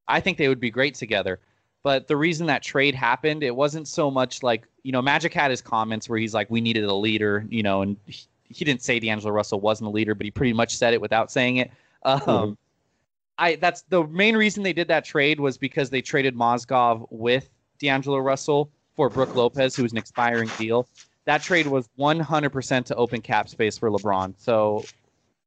[0.06, 1.40] I think they would be great together.
[1.82, 5.50] But the reason that trade happened, it wasn't so much like, you know, Magic had
[5.50, 8.82] his comments where he's like, we needed a leader, you know, and he, he didn't
[8.82, 11.72] say D'Angelo Russell wasn't a leader, but he pretty much said it without saying it.
[12.04, 12.56] Um, Mhm.
[13.38, 17.48] I that's the main reason they did that trade was because they traded Mozgov with
[17.80, 20.86] D'Angelo Russell for Brook Lopez, who was an expiring deal.
[21.24, 24.34] That trade was 100% to open cap space for LeBron.
[24.38, 24.84] So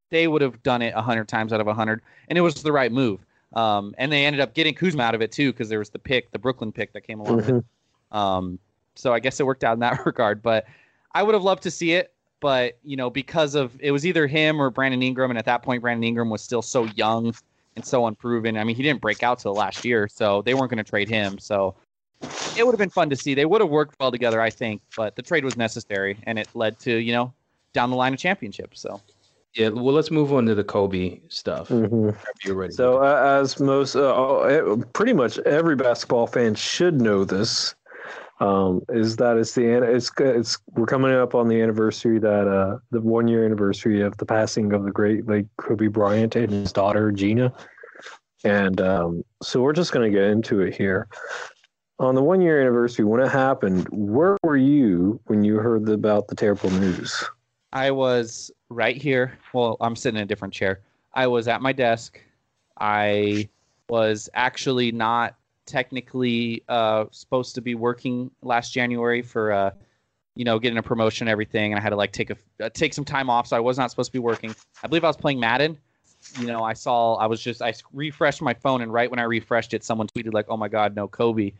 [0.09, 2.91] they would have done it 100 times out of 100, and it was the right
[2.91, 3.25] move.
[3.53, 5.99] Um, and they ended up getting Kuzma out of it too because there was the
[5.99, 7.41] pick, the Brooklyn pick that came along.
[7.41, 8.17] Mm-hmm.
[8.17, 8.59] Um,
[8.95, 10.41] so I guess it worked out in that regard.
[10.41, 10.65] But
[11.13, 14.27] I would have loved to see it, but you know, because of it was either
[14.27, 17.33] him or Brandon Ingram, and at that point, Brandon Ingram was still so young
[17.75, 18.57] and so unproven.
[18.57, 21.09] I mean, he didn't break out till last year, so they weren't going to trade
[21.09, 21.39] him.
[21.39, 21.75] So
[22.57, 23.33] it would have been fun to see.
[23.33, 26.47] They would have worked well together, I think, but the trade was necessary, and it
[26.53, 27.33] led to you know
[27.73, 28.81] down the line of championships.
[28.81, 29.01] So.
[29.55, 31.69] Yeah, well, let's move on to the Kobe stuff.
[31.69, 32.09] Mm-hmm.
[32.43, 32.73] You're ready.
[32.73, 37.73] So, uh, as most, uh, pretty much every basketball fan should know this,
[38.41, 42.79] um, is that it's the it's it's we're coming up on the anniversary that uh,
[42.91, 46.73] the one year anniversary of the passing of the great like Kobe Bryant and his
[46.73, 47.53] daughter Gina,
[48.43, 51.07] and um, so we're just going to get into it here.
[51.97, 56.27] On the one year anniversary, when it happened, where were you when you heard about
[56.27, 57.23] the terrible news?
[57.71, 59.37] I was right here.
[59.53, 60.81] Well, I'm sitting in a different chair.
[61.13, 62.19] I was at my desk.
[62.77, 63.47] I
[63.89, 65.35] was actually not
[65.65, 69.71] technically uh, supposed to be working last January for uh,
[70.35, 72.69] you know getting a promotion and everything, and I had to like take a uh,
[72.73, 74.53] take some time off, so I was not supposed to be working.
[74.83, 75.77] I believe I was playing Madden.
[76.39, 79.23] You know, I saw I was just I refreshed my phone, and right when I
[79.23, 81.51] refreshed it, someone tweeted like, "Oh my God, no Kobe,"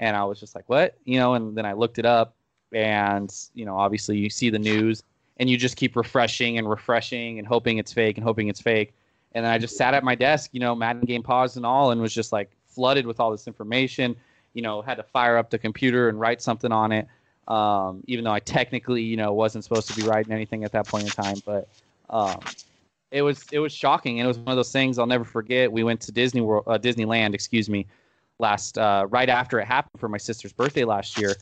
[0.00, 2.34] and I was just like, "What?" You know, and then I looked it up,
[2.72, 5.04] and you know, obviously you see the news,
[5.36, 8.94] and you just keep refreshing and refreshing and hoping it's fake and hoping it's fake.
[9.32, 11.92] And then I just sat at my desk, you know, Madden game paused and all,
[11.92, 14.16] and was just like, flooded with all this information.
[14.54, 17.06] You know, had to fire up the computer and write something on it.
[17.46, 20.88] Um, even though I technically, you know, wasn't supposed to be writing anything at that
[20.88, 21.68] point in time, but
[22.08, 22.40] um,
[23.10, 25.70] it was it was shocking, and it was one of those things I'll never forget.
[25.70, 27.86] We went to Disney World, uh, Disneyland, excuse me,
[28.40, 31.34] last uh, right after it happened for my sister's birthday last year,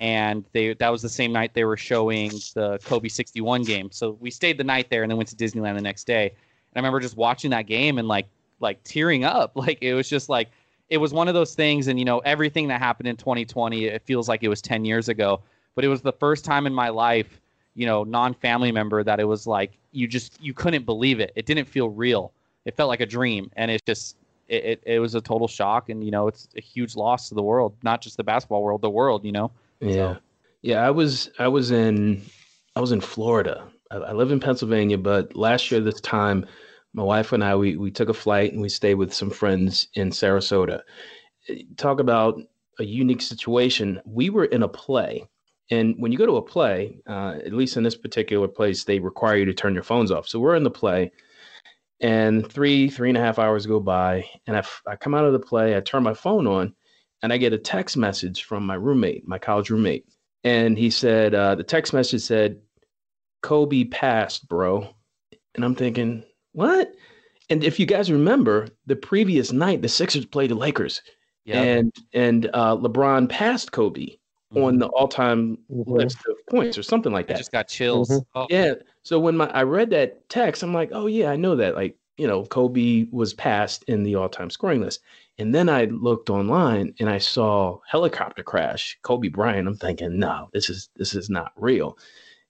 [0.00, 3.90] and they that was the same night they were showing the Kobe 61 game.
[3.90, 6.28] So we stayed the night there, and then went to Disneyland the next day.
[6.28, 8.26] And I remember just watching that game and like
[8.60, 10.50] like tearing up, like it was just like
[10.90, 11.88] it was one of those things.
[11.88, 15.08] And you know everything that happened in 2020 it feels like it was 10 years
[15.08, 15.40] ago.
[15.74, 17.40] But it was the first time in my life
[17.74, 21.32] you know non-family member that it was like you just you couldn't believe it.
[21.36, 22.32] It didn't feel real.
[22.64, 23.50] It felt like a dream.
[23.56, 24.16] And it just
[24.48, 27.34] it, it, it was a total shock and you know it's a huge loss to
[27.34, 30.18] the world not just the basketball world the world you know yeah so.
[30.62, 32.22] yeah i was i was in
[32.76, 36.46] i was in florida I, I live in pennsylvania but last year this time
[36.94, 39.88] my wife and I, we, we took a flight and we stayed with some friends
[39.94, 40.82] in Sarasota.
[41.76, 42.40] Talk about
[42.78, 44.00] a unique situation.
[44.04, 45.24] We were in a play.
[45.70, 48.98] And when you go to a play, uh, at least in this particular place, they
[48.98, 50.28] require you to turn your phones off.
[50.28, 51.12] So we're in the play,
[52.02, 54.28] and three, three and a half hours go by.
[54.46, 56.74] And I, I come out of the play, I turn my phone on,
[57.22, 60.06] and I get a text message from my roommate, my college roommate.
[60.44, 62.60] And he said, uh, the text message said,
[63.42, 64.88] Kobe passed, bro.
[65.54, 66.92] And I'm thinking, what?
[67.48, 71.02] And if you guys remember, the previous night the Sixers played the Lakers,
[71.44, 71.56] yep.
[71.56, 74.16] and and uh, LeBron passed Kobe.
[74.56, 75.90] On the all-time mm-hmm.
[75.90, 77.34] list of points or something like that.
[77.34, 78.08] I just got chills.
[78.10, 78.38] Mm-hmm.
[78.38, 78.46] Oh.
[78.50, 78.74] Yeah.
[79.02, 81.74] So when my I read that text, I'm like, oh yeah, I know that.
[81.74, 85.00] Like you know, Kobe was passed in the all-time scoring list.
[85.38, 89.66] And then I looked online and I saw helicopter crash, Kobe Bryant.
[89.66, 91.98] I'm thinking, no, this is this is not real.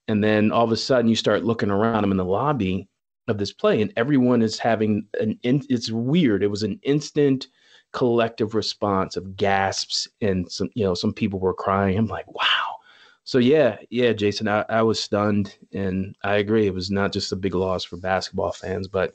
[0.08, 2.04] And then all of a sudden, you start looking around.
[2.04, 2.88] I'm in the lobby,
[3.28, 7.48] of this play and everyone is having an in, it's weird it was an instant
[7.92, 11.98] collective response of gasps and some you know some people were crying.
[11.98, 12.76] I'm like wow.
[13.24, 17.30] So yeah yeah jason I, I was stunned and i agree it was not just
[17.30, 19.14] a big loss for basketball fans but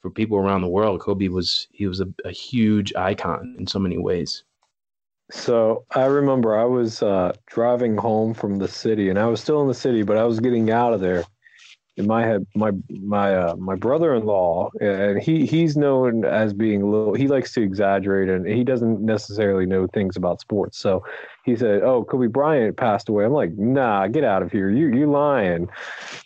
[0.00, 3.78] for people around the world kobe was he was a, a huge icon in so
[3.78, 4.44] many ways.
[5.30, 9.60] So I remember I was uh, driving home from the city, and I was still
[9.60, 11.24] in the city, but I was getting out of there,
[12.06, 12.72] my head, my
[13.02, 17.14] my uh, my brother-in-law, and he he's known as being a little.
[17.14, 20.78] He likes to exaggerate, and he doesn't necessarily know things about sports.
[20.78, 21.04] So
[21.44, 24.70] he said, "Oh, Kobe Bryant passed away." I'm like, "Nah, get out of here!
[24.70, 25.68] You you lying."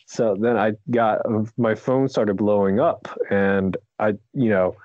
[0.06, 1.20] So then I got
[1.56, 4.76] my phone started blowing up, and I you know.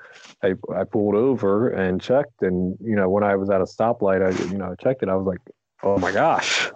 [0.44, 4.26] I, I pulled over and checked, and you know when I was at a stoplight,
[4.26, 5.10] I you know checked it.
[5.10, 5.40] I was like,
[5.84, 6.72] "Oh my gosh!"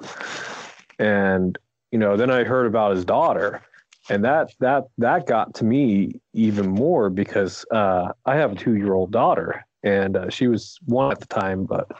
[0.99, 1.57] And
[1.91, 3.61] you know then I heard about his daughter,
[4.09, 8.75] and that that that got to me even more because uh, I have a two
[8.75, 11.91] year old daughter, and uh, she was one at the time, but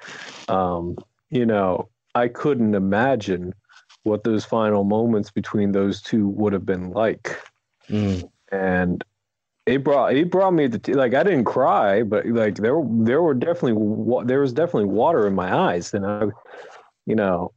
[0.49, 0.97] um,
[1.29, 3.53] you know I couldn't imagine
[4.03, 7.37] what those final moments between those two would have been like,
[7.87, 8.27] mm.
[8.51, 9.03] and
[9.67, 13.35] it brought it brought me to like I didn't cry, but like there there were
[13.35, 16.25] definitely there was definitely water in my eyes, and I,
[17.05, 17.53] you know,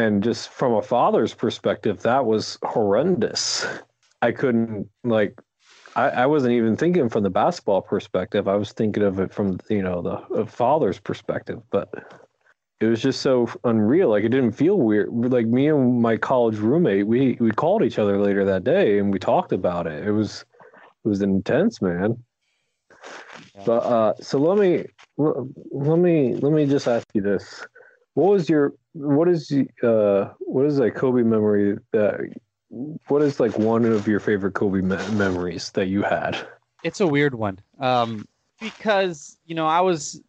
[0.00, 3.66] and just from a father's perspective, that was horrendous.
[4.22, 5.40] I couldn't like
[5.96, 8.48] I, I wasn't even thinking from the basketball perspective.
[8.48, 11.92] I was thinking of it from you know the father's perspective, but
[12.80, 14.10] it was just so unreal.
[14.10, 15.08] Like it didn't feel weird.
[15.12, 19.12] Like me and my college roommate, we we called each other later that day and
[19.12, 20.06] we talked about it.
[20.06, 20.44] It was
[21.04, 22.22] it was intense, man.
[23.54, 23.62] Yeah.
[23.66, 24.86] But uh, so let me
[25.16, 27.66] let me let me just ask you this:
[28.14, 32.20] What was your what is uh what is a Kobe memory that
[33.08, 36.36] what is like one of your favorite Kobe me- memories that you had?
[36.82, 37.58] It's a weird one.
[37.78, 38.26] Um,
[38.60, 40.20] because you know I was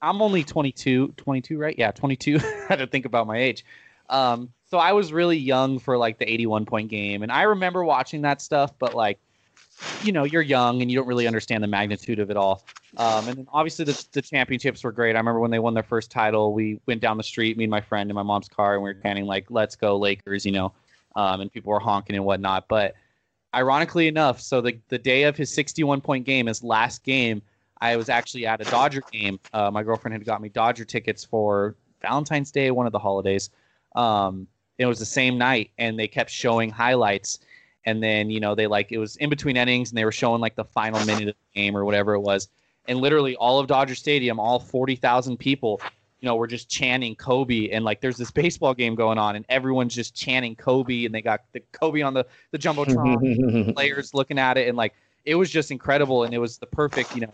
[0.00, 1.74] I'm only 22, 22, right?
[1.76, 2.36] Yeah, 22.
[2.42, 3.64] I had to think about my age.
[4.08, 7.84] Um, so I was really young for like the 81 point game, and I remember
[7.84, 9.18] watching that stuff, but like,
[10.02, 12.64] you know, you're young and you don't really understand the magnitude of it all.
[12.96, 15.14] Um, and then obviously the, the championships were great.
[15.14, 17.70] I remember when they won their first title, we went down the street, me and
[17.70, 20.52] my friend in my mom's car, and we were chanting like "Let's go Lakers," you
[20.52, 20.72] know,
[21.16, 22.66] um, and people were honking and whatnot.
[22.68, 22.94] But
[23.54, 27.42] ironically enough, so the the day of his 61 point game, his last game
[27.80, 29.38] I was actually at a Dodger game.
[29.52, 33.50] Uh, my girlfriend had got me Dodger tickets for Valentine's Day, one of the holidays.
[33.94, 34.46] Um,
[34.78, 37.40] it was the same night, and they kept showing highlights.
[37.84, 40.40] And then, you know, they like it was in between innings, and they were showing
[40.40, 42.48] like the final minute of the game or whatever it was.
[42.86, 45.80] And literally, all of Dodger Stadium, all forty thousand people,
[46.20, 47.70] you know, were just chanting Kobe.
[47.70, 51.22] And like, there's this baseball game going on, and everyone's just chanting Kobe, and they
[51.22, 55.50] got the Kobe on the the jumbotron, players looking at it, and like it was
[55.50, 57.30] just incredible, and it was the perfect, you know,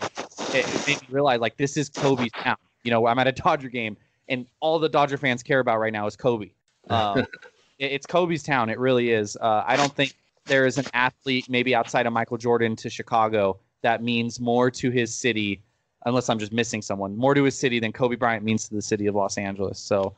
[0.52, 2.56] it, it made me realize like this is Kobe's town.
[2.82, 3.96] You know, I'm at a Dodger game,
[4.28, 6.50] and all the Dodger fans care about right now is Kobe.
[6.90, 7.18] Um,
[7.78, 8.68] it, it's Kobe's town.
[8.68, 9.36] It really is.
[9.40, 10.16] Uh, I don't think
[10.46, 14.90] there is an athlete, maybe outside of Michael Jordan, to Chicago that means more to
[14.90, 15.62] his city,
[16.06, 18.82] unless I'm just missing someone, more to his city than Kobe Bryant means to the
[18.82, 19.78] city of Los Angeles.
[19.78, 20.14] So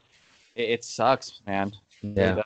[0.54, 1.72] it, it sucks, man.
[2.00, 2.42] Yeah.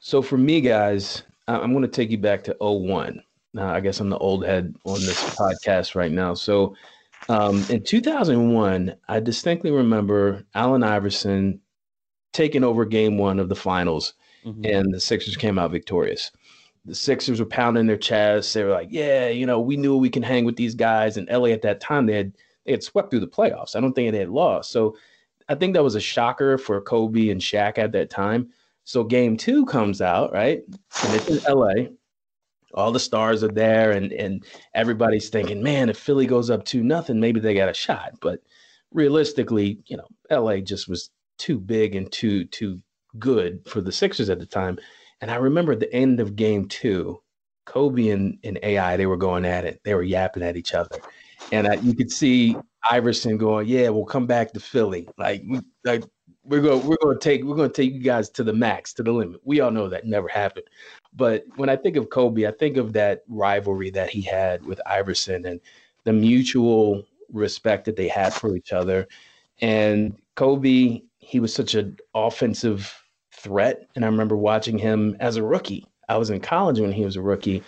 [0.00, 3.22] So for me, guys, I'm going to take you back to 01.
[3.56, 6.34] Uh, I guess I'm the old head on this podcast right now.
[6.34, 6.74] So
[7.28, 11.60] um, in 2001, I distinctly remember Allen Iverson
[12.32, 14.14] taking over game one of the finals,
[14.44, 14.64] mm-hmm.
[14.64, 16.32] and the Sixers came out victorious.
[16.84, 18.52] The Sixers were pounding their chests.
[18.52, 21.16] They were like, yeah, you know, we knew we can hang with these guys.
[21.16, 22.32] And LA at that time, they had,
[22.66, 23.74] they had swept through the playoffs.
[23.74, 24.70] I don't think they had lost.
[24.70, 24.96] So
[25.48, 28.50] I think that was a shocker for Kobe and Shaq at that time.
[28.84, 30.62] So game two comes out, right?
[31.04, 31.88] And it's in LA
[32.74, 36.82] all the stars are there and and everybody's thinking, man, if Philly goes up two
[36.82, 38.14] nothing, maybe they got a shot.
[38.20, 38.40] But
[38.92, 42.80] realistically, you know, LA just was too big and too too
[43.18, 44.78] good for the Sixers at the time.
[45.20, 47.20] And I remember the end of game two,
[47.66, 49.80] Kobe and, and AI, they were going at it.
[49.84, 50.98] They were yapping at each other.
[51.52, 52.56] And I, you could see
[52.90, 55.08] Iverson going, "Yeah, we'll come back to Philly.
[55.18, 55.42] Like,
[55.84, 56.04] like
[56.44, 58.92] we're going, we're going to take, we're going to take you guys to the max,
[58.94, 60.66] to the limit." We all know that never happened.
[61.14, 64.80] But when I think of Kobe, I think of that rivalry that he had with
[64.86, 65.60] Iverson and
[66.04, 69.08] the mutual respect that they had for each other.
[69.60, 73.03] And Kobe, he was such an offensive
[73.44, 73.86] threat.
[73.94, 75.86] And I remember watching him as a rookie.
[76.08, 77.62] I was in college when he was a rookie.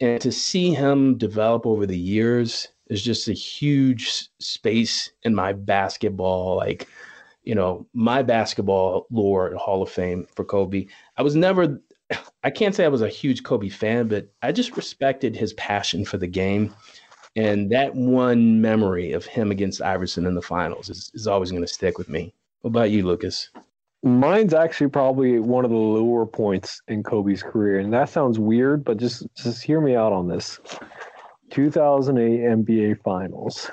[0.00, 5.52] And to see him develop over the years is just a huge space in my
[5.52, 6.88] basketball, like,
[7.42, 10.86] you know, my basketball lore and Hall of Fame for Kobe.
[11.16, 11.80] I was never
[12.44, 16.04] I can't say I was a huge Kobe fan, but I just respected his passion
[16.04, 16.74] for the game.
[17.36, 21.62] And that one memory of him against Iverson in the finals is, is always going
[21.62, 22.32] to stick with me.
[22.62, 23.50] What about you, Lucas?
[24.02, 27.80] Mine's actually probably one of the lower points in Kobe's career.
[27.80, 30.60] And that sounds weird, but just, just hear me out on this.
[31.50, 33.70] 2008 NBA Finals.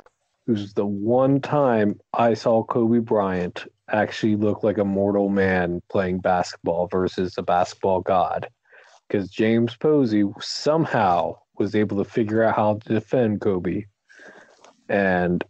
[0.47, 5.81] It was the one time I saw Kobe Bryant actually look like a mortal man
[5.89, 8.47] playing basketball versus a basketball god.
[9.07, 13.85] Because James Posey somehow was able to figure out how to defend Kobe.
[14.89, 15.43] And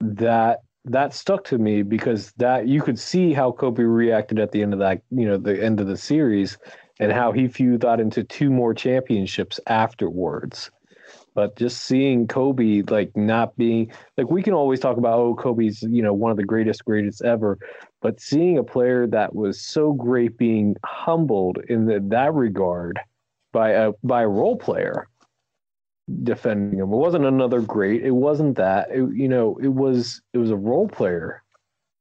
[0.00, 4.62] that that stuck to me because that you could see how Kobe reacted at the
[4.62, 6.58] end of that, you know, the end of the series
[7.00, 10.70] and how he fused that into two more championships afterwards.
[11.34, 15.82] But just seeing Kobe like not being like we can always talk about oh Kobe's
[15.82, 17.58] you know one of the greatest greatest ever,
[18.00, 23.00] but seeing a player that was so great being humbled in the, that regard
[23.52, 25.08] by a by a role player
[26.22, 26.92] defending him.
[26.92, 28.04] It wasn't another great.
[28.04, 28.90] It wasn't that.
[28.90, 31.42] It, you know, it was it was a role player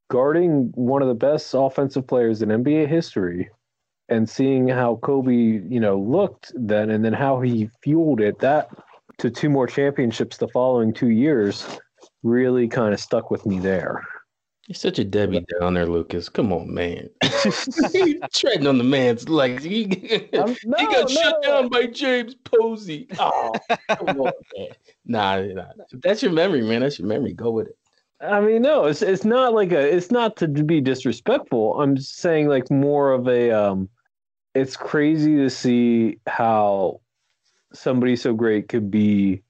[0.09, 3.49] guarding one of the best offensive players in NBA history
[4.09, 8.39] and seeing how Kobe, you know, looked then and then how he fueled it.
[8.39, 8.69] That
[9.19, 11.65] to two more championships the following two years
[12.21, 14.01] really kind of stuck with me there.
[14.67, 16.29] You're such a Debbie Downer, Lucas.
[16.29, 17.09] Come on, man.
[18.33, 19.63] treading on the man's legs.
[19.63, 19.85] He,
[20.33, 20.45] no,
[20.77, 21.07] he got no.
[21.07, 23.07] shut down by James Posey.
[23.19, 23.53] Oh,
[23.89, 24.67] come on, man.
[25.05, 25.65] Nah, nah.
[25.91, 26.79] That's your memory, man.
[26.79, 27.33] That's your memory.
[27.33, 27.77] Go with it.
[28.21, 29.79] I mean, no, it's it's not like a.
[29.81, 31.81] It's not to be disrespectful.
[31.81, 33.51] I'm saying, like more of a.
[33.51, 33.89] Um,
[34.55, 37.01] it's crazy to see how
[37.73, 39.41] somebody so great could be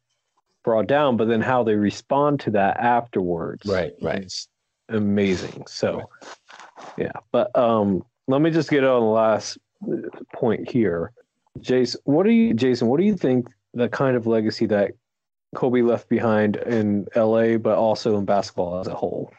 [0.64, 3.70] brought down, but then how they respond to that afterwards.
[3.70, 4.24] Right, right.
[4.24, 4.48] is
[4.90, 5.66] amazing.
[5.68, 6.10] So,
[6.98, 9.58] yeah, but um, let me just get on the last
[9.92, 9.98] uh,
[10.34, 11.12] point here.
[11.60, 12.88] Jason, what do you, Jason?
[12.88, 14.92] What do you think the kind of legacy that
[15.56, 19.32] Kobe left behind in LA, but also in basketball as a whole?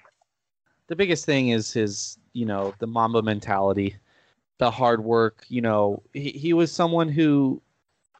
[0.86, 3.97] the biggest thing is his, you know, the Mamba mentality,
[4.59, 5.45] the hard work.
[5.49, 7.62] You know, he, he was someone who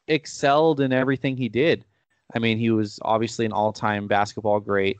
[0.07, 1.85] excelled in everything he did.
[2.33, 4.97] I mean, he was obviously an all-time basketball great.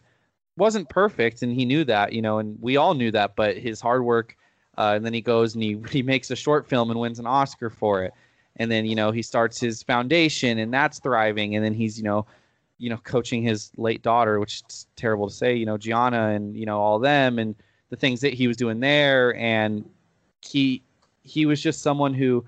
[0.57, 3.35] Wasn't perfect, and he knew that, you know, and we all knew that.
[3.35, 4.35] But his hard work,
[4.77, 7.27] uh, and then he goes and he he makes a short film and wins an
[7.27, 8.13] Oscar for it.
[8.57, 11.55] And then you know he starts his foundation, and that's thriving.
[11.55, 12.25] And then he's you know,
[12.77, 16.55] you know, coaching his late daughter, which is terrible to say, you know, Gianna, and
[16.55, 17.55] you know all them, and
[17.89, 19.87] the things that he was doing there, and
[20.41, 20.83] he
[21.23, 22.45] he was just someone who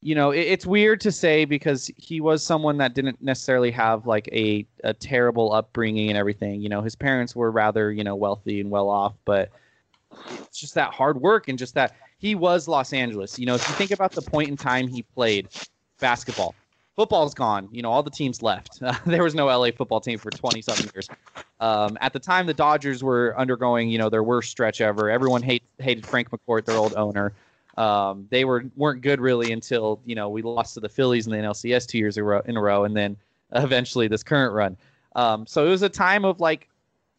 [0.00, 4.06] you know it, it's weird to say because he was someone that didn't necessarily have
[4.06, 6.60] like a, a terrible upbringing and everything.
[6.60, 9.50] You know his parents were rather you know wealthy and well off but
[10.40, 13.38] it's just that hard work and just that he was los angeles.
[13.38, 15.48] You know if you think about the point in time he played
[16.00, 16.54] basketball
[16.94, 17.68] football's gone.
[17.72, 18.80] You know all the teams left.
[19.06, 21.08] There was no la football team for 20 something years.
[21.60, 25.10] Um, at the time the dodgers were undergoing you know their worst stretch ever.
[25.10, 27.32] Everyone hate, hated frank mccourt their old owner
[27.78, 31.32] um, they were weren't good really until you know we lost to the Phillies in
[31.32, 33.16] the NLCS two years in a row, and then
[33.52, 34.76] eventually this current run.
[35.14, 36.68] Um, so it was a time of like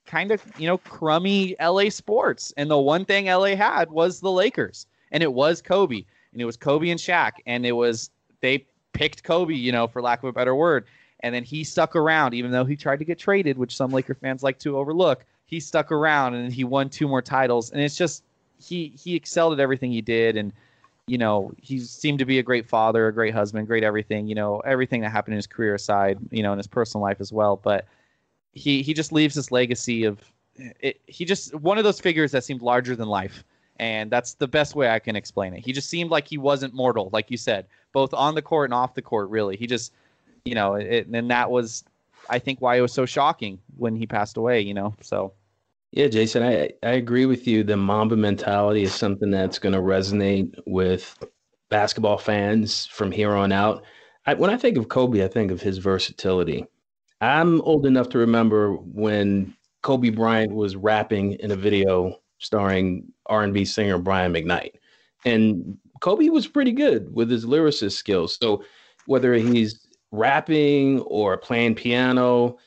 [0.05, 4.31] kind of you know crummy LA sports, and the one thing LA had was the
[4.31, 6.03] Lakers, and it was Kobe,
[6.33, 8.09] and it was Kobe and Shaq, and it was
[8.41, 10.85] they picked Kobe, you know, for lack of a better word,
[11.21, 14.13] and then he stuck around even though he tried to get traded, which some Laker
[14.13, 15.25] fans like to overlook.
[15.45, 18.23] He stuck around and he won two more titles, and it's just
[18.59, 20.37] he he excelled at everything he did.
[20.37, 20.53] And
[21.07, 24.35] you know he seemed to be a great father a great husband great everything you
[24.35, 27.33] know everything that happened in his career aside you know in his personal life as
[27.33, 27.55] well.
[27.55, 27.87] But
[28.53, 30.19] he he just leaves this legacy of
[30.55, 33.43] it, he just one of those figures that seemed larger than life.
[33.77, 35.65] And that's the best way i can explain it.
[35.65, 38.73] He just seemed like he wasn't mortal like you said both on the court and
[38.73, 39.57] off the court really.
[39.57, 39.93] He just
[40.45, 41.83] you know it, and that was
[42.29, 45.31] i think why it was so shocking when he passed away you know so
[45.91, 47.63] Yeah, Jason, I, I agree with you.
[47.63, 51.17] The Mamba mentality is something that's going to resonate with
[51.69, 53.83] basketball fans from here on out.
[54.25, 56.65] I, when I think of Kobe, I think of his versatility.
[57.21, 63.65] I'm old enough to remember when Kobe Bryant was rapping in a video starring R&B
[63.65, 64.73] singer Brian McKnight,
[65.25, 68.37] and Kobe was pretty good with his lyricist skills.
[68.39, 68.63] So
[69.07, 72.57] whether he's rapping or playing piano,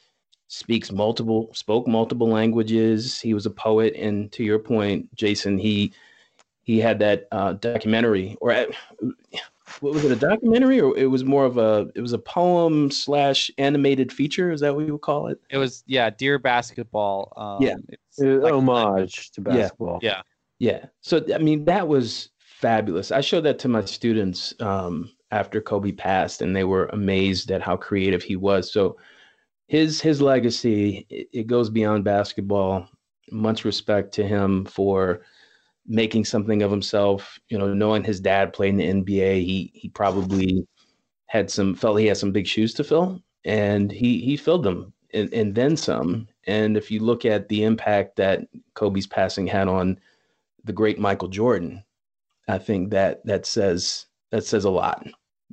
[0.52, 3.18] speaks multiple spoke multiple languages.
[3.20, 5.92] He was a poet, and to your point, Jason, he
[6.62, 8.66] he had that uh, documentary, or uh,
[9.80, 12.90] what was it, a documentary, or it was more of a it was a poem
[12.90, 14.50] slash animated feature.
[14.52, 15.40] Is that what you would call it?
[15.48, 17.76] it was yeah dear basketball um, Yeah.
[17.88, 19.54] it's Uh, like- homage to Yeah.
[19.56, 19.98] basketball.
[20.02, 20.20] yeah
[20.58, 20.84] Yeah.
[21.00, 23.10] So I mean, that was fabulous.
[23.10, 27.62] I showed that to my students um, after Kobe passed, and they were amazed at
[27.62, 28.70] how creative he was.
[28.70, 28.96] So
[29.72, 32.86] his his legacy it, it goes beyond basketball.
[33.30, 35.22] Much respect to him for
[35.86, 37.38] making something of himself.
[37.48, 40.66] You know, knowing his dad played in the NBA, he he probably
[41.24, 44.92] had some felt he had some big shoes to fill, and he he filled them
[45.14, 46.28] and, and then some.
[46.46, 48.42] And if you look at the impact that
[48.74, 49.98] Kobe's passing had on
[50.64, 51.82] the great Michael Jordan,
[52.46, 55.06] I think that that says that says a lot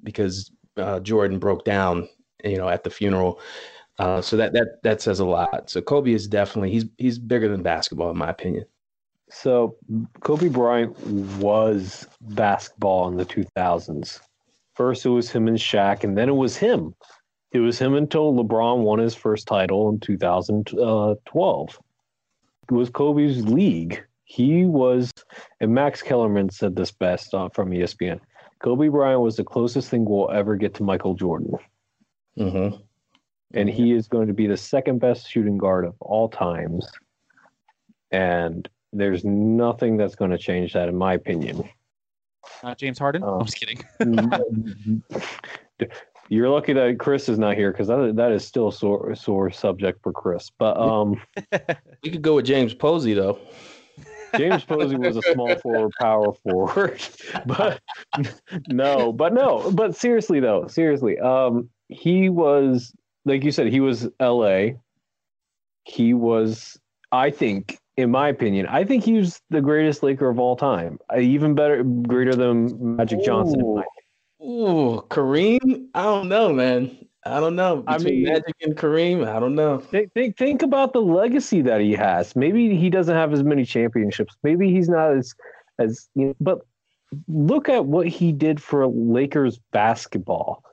[0.04, 2.10] because uh, Jordan broke down,
[2.44, 3.40] you know, at the funeral.
[4.00, 5.70] Uh, so that that that says a lot.
[5.70, 8.66] So Kobe is definitely he's he's bigger than basketball in my opinion.
[9.30, 9.76] So
[10.22, 10.98] Kobe Bryant
[11.38, 14.20] was basketball in the 2000s.
[14.74, 16.96] First, it was him and Shaq, and then it was him.
[17.52, 21.80] It was him until LeBron won his first title in 2012.
[22.70, 24.04] It was Kobe's league.
[24.24, 25.12] He was,
[25.60, 28.20] and Max Kellerman said this best uh, from ESPN.
[28.60, 31.58] Kobe Bryant was the closest thing we'll ever get to Michael Jordan,
[32.38, 32.78] Mm-hmm.
[33.54, 36.86] And he is going to be the second best shooting guard of all times.
[38.12, 41.68] And there's nothing that's going to change that, in my opinion.
[42.64, 43.40] not james harden Oh.
[43.40, 43.80] i'm just kidding
[46.32, 49.50] You're lucky that Chris is not here because that, that is still a sore, sore
[49.50, 50.52] subject for Chris.
[50.60, 51.20] But um,
[52.04, 53.40] We could go with James Posey though.
[54.38, 57.02] James Posey was a small forward, power forward,
[57.48, 57.80] but
[58.68, 62.94] no, but no, but seriously though, seriously, um, he was
[63.30, 64.78] like you said, he was L.A.
[65.86, 66.78] He was,
[67.12, 71.00] I think, in my opinion, I think he was the greatest Laker of all time.
[71.14, 73.76] Uh, even better, greater than Magic Johnson.
[73.76, 73.84] my
[74.42, 75.88] Ooh, Kareem?
[75.94, 76.98] I don't know, man.
[77.26, 77.84] I don't know.
[77.88, 79.80] I mean- Magic and Kareem, I don't know.
[79.80, 82.36] Think, think think about the legacy that he has.
[82.36, 84.36] Maybe he doesn't have as many championships.
[84.44, 85.34] Maybe he's not as
[85.80, 86.60] as you know, but
[87.28, 90.64] look at what he did for Lakers basketball.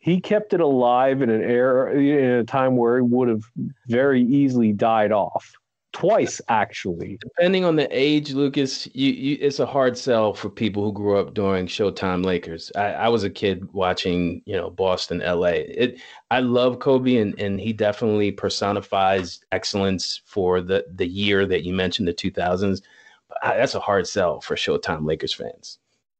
[0.00, 3.42] He kept it alive in an era in a time where it would have
[3.86, 5.52] very easily died off.
[5.92, 7.18] Twice actually.
[7.20, 11.18] Depending on the age, Lucas, you, you it's a hard sell for people who grew
[11.18, 12.70] up during Showtime Lakers.
[12.76, 15.48] I, I was a kid watching, you know, Boston, LA.
[15.66, 21.64] It I love Kobe and, and he definitely personifies excellence for the the year that
[21.64, 22.82] you mentioned, the 2000s.
[23.28, 25.78] But I, that's a hard sell for Showtime Lakers fans.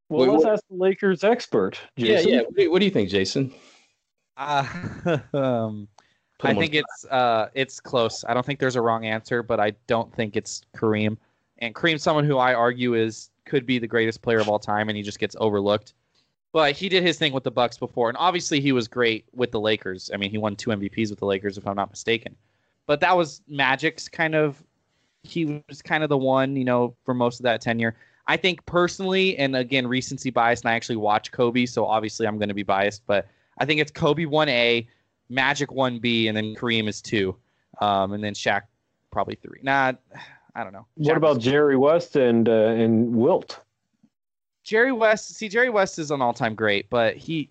[0.08, 1.78] Well, Wait, let's what- ask the Lakers expert.
[1.96, 2.28] Jason.
[2.28, 2.42] Yeah, yeah.
[2.42, 3.54] What do, what do you think, Jason?
[4.40, 5.86] Uh, um,
[6.42, 8.24] I think it's uh, it's close.
[8.26, 11.18] I don't think there's a wrong answer, but I don't think it's Kareem.
[11.58, 14.88] And Kareem's someone who I argue is could be the greatest player of all time,
[14.88, 15.92] and he just gets overlooked.
[16.52, 19.52] But he did his thing with the Bucks before, and obviously he was great with
[19.52, 20.10] the Lakers.
[20.12, 22.34] I mean, he won two MVPs with the Lakers, if I'm not mistaken.
[22.86, 24.62] But that was Magic's kind of.
[25.22, 27.94] He was kind of the one, you know, for most of that tenure.
[28.26, 32.38] I think personally, and again, recency bias, and I actually watch Kobe, so obviously I'm
[32.38, 33.26] going to be biased, but
[33.60, 34.86] I think it's Kobe 1A,
[35.28, 37.36] Magic 1B, and then Kareem is 2.
[37.80, 38.62] Um, and then Shaq
[39.12, 39.60] probably 3.
[39.62, 39.92] Nah,
[40.54, 40.86] I don't know.
[40.96, 43.60] What about Jerry West and uh, and Wilt?
[44.64, 45.34] Jerry West?
[45.34, 47.48] See, Jerry West is an all time great, but he.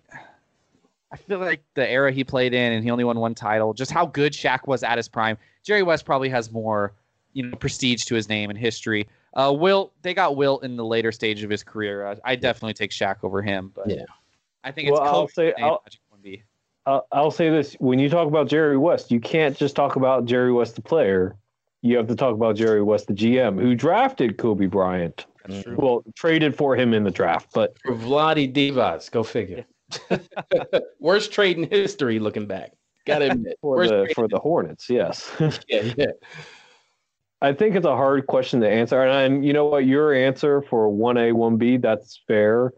[1.12, 3.90] I feel like the era he played in and he only won one title, just
[3.90, 5.36] how good Shaq was at his prime.
[5.64, 6.92] Jerry West probably has more,
[7.32, 9.08] you know, prestige to his name and history.
[9.34, 12.06] Uh, Wilt, they got Wilt in the later stage of his career.
[12.06, 14.04] I, I definitely take Shaq over him, but Yeah.
[14.64, 16.42] I think it's Well, I'll say- 1A, I'll- Magic 1B.
[16.86, 20.24] I'll, I'll say this: when you talk about Jerry West, you can't just talk about
[20.24, 21.36] Jerry West the player.
[21.82, 25.26] You have to talk about Jerry West the GM, who drafted Kobe Bryant.
[25.46, 25.76] That's true.
[25.78, 29.64] Well, traded for him in the draft, but For Vlade Divac, go figure.
[31.00, 32.72] Worst trade in history looking back.
[33.06, 33.58] Gotta admit.
[33.60, 35.30] for Worst the for the Hornets, yes.
[35.68, 36.06] yeah, yeah.
[37.42, 39.86] I think it's a hard question to answer, and, and you know what?
[39.86, 42.72] Your answer for one A, one B, that's fair.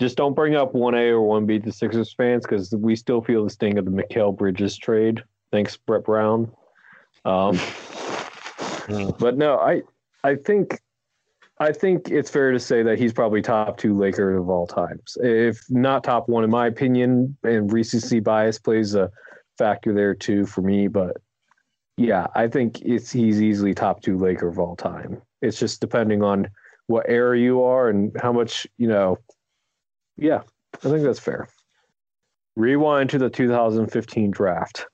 [0.00, 3.20] Just don't bring up one A or one B to Sixers fans because we still
[3.20, 5.24] feel the sting of the Mikal Bridges trade.
[5.50, 6.50] Thanks, Brett Brown.
[7.24, 7.58] Um,
[9.18, 9.82] but no, I
[10.22, 10.80] I think
[11.58, 15.18] I think it's fair to say that he's probably top two Laker of all times,
[15.20, 17.36] if not top one, in my opinion.
[17.42, 19.10] And recency bias plays a
[19.56, 21.16] factor there too for me, but
[21.96, 25.20] yeah, I think it's he's easily top two Laker of all time.
[25.42, 26.48] It's just depending on
[26.86, 29.18] what era you are and how much you know.
[30.18, 30.42] Yeah,
[30.74, 31.48] I think that's fair.
[32.56, 34.86] Rewind to the 2015 draft.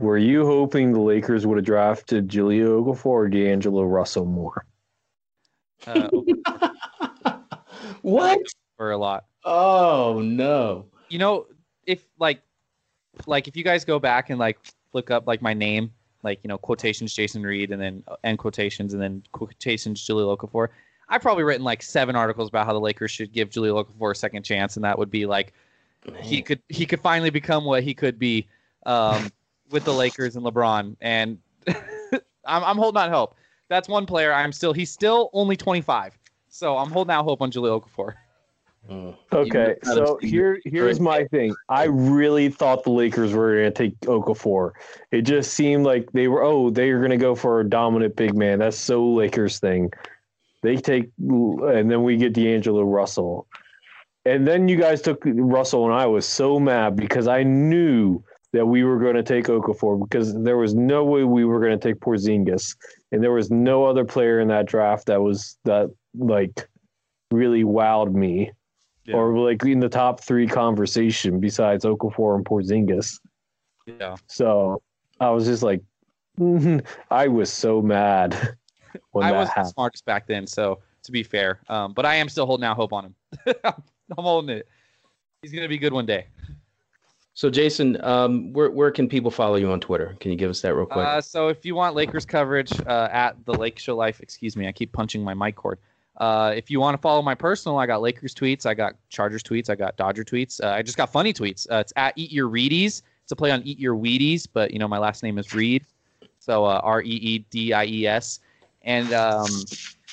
[0.00, 4.64] Were you hoping the Lakers would have drafted Jahlil Okafor or D'Angelo Russell more?
[5.86, 6.08] Uh,
[8.02, 8.38] what?
[8.76, 9.24] for a lot.
[9.44, 10.86] Oh no.
[11.08, 11.46] you know
[11.86, 12.40] if like
[13.26, 14.58] like if you guys go back and like
[14.92, 15.90] look up like my name
[16.22, 20.68] like you know quotations jason reed and then end quotations and then quotations Jahlil Okafor.
[21.08, 24.14] I've probably written like seven articles about how the lakers should give Jahlil Okafor a
[24.14, 25.54] second chance and that would be like
[26.20, 28.46] he could he could finally become what he could be
[28.86, 29.30] um,
[29.70, 33.36] with the lakers and lebron and I'm, I'm holding out hope
[33.68, 37.50] that's one player i'm still he's still only 25 so i'm holding out hope on
[37.50, 38.14] Jahlil Okafor.
[38.88, 39.14] Mm.
[39.32, 41.54] Okay, so here here's my thing.
[41.68, 44.72] I really thought the Lakers were going to take Okafor.
[45.10, 46.42] It just seemed like they were.
[46.42, 48.60] Oh, they are going to go for a dominant big man.
[48.60, 49.92] That's so Lakers thing.
[50.62, 53.46] They take, and then we get D'Angelo Russell,
[54.24, 58.66] and then you guys took Russell, and I was so mad because I knew that
[58.66, 61.88] we were going to take Okafor because there was no way we were going to
[61.88, 62.74] take Porzingis,
[63.12, 66.66] and there was no other player in that draft that was that like
[67.30, 68.50] really wowed me
[69.04, 69.16] Yeah.
[69.16, 73.20] or like in the top three conversation besides Okafor and Porzingis.
[73.86, 74.82] yeah So
[75.20, 75.82] I was just like,
[77.10, 78.56] I was so mad
[79.12, 82.28] when I wasn't the smartest back then, so to be fair, um, but I am
[82.28, 83.14] still holding out hope on him.
[83.64, 83.74] I'm
[84.18, 84.68] holding it.
[85.42, 86.26] He's gonna be good one day.
[87.38, 90.16] So Jason, um, where where can people follow you on Twitter?
[90.18, 91.06] Can you give us that real quick?
[91.06, 94.66] Uh, so if you want Lakers coverage uh, at the Lake Show Life, excuse me,
[94.66, 95.78] I keep punching my mic cord.
[96.16, 99.44] Uh, if you want to follow my personal, I got Lakers tweets, I got Chargers
[99.44, 100.60] tweets, I got Dodger tweets.
[100.60, 101.64] Uh, I just got funny tweets.
[101.70, 103.02] Uh, it's at Eat Your Reedies.
[103.22, 105.86] It's a play on Eat Your Wheaties, but you know my last name is Reed,
[106.40, 108.40] so uh, R E E D I E S.
[108.82, 109.48] And um,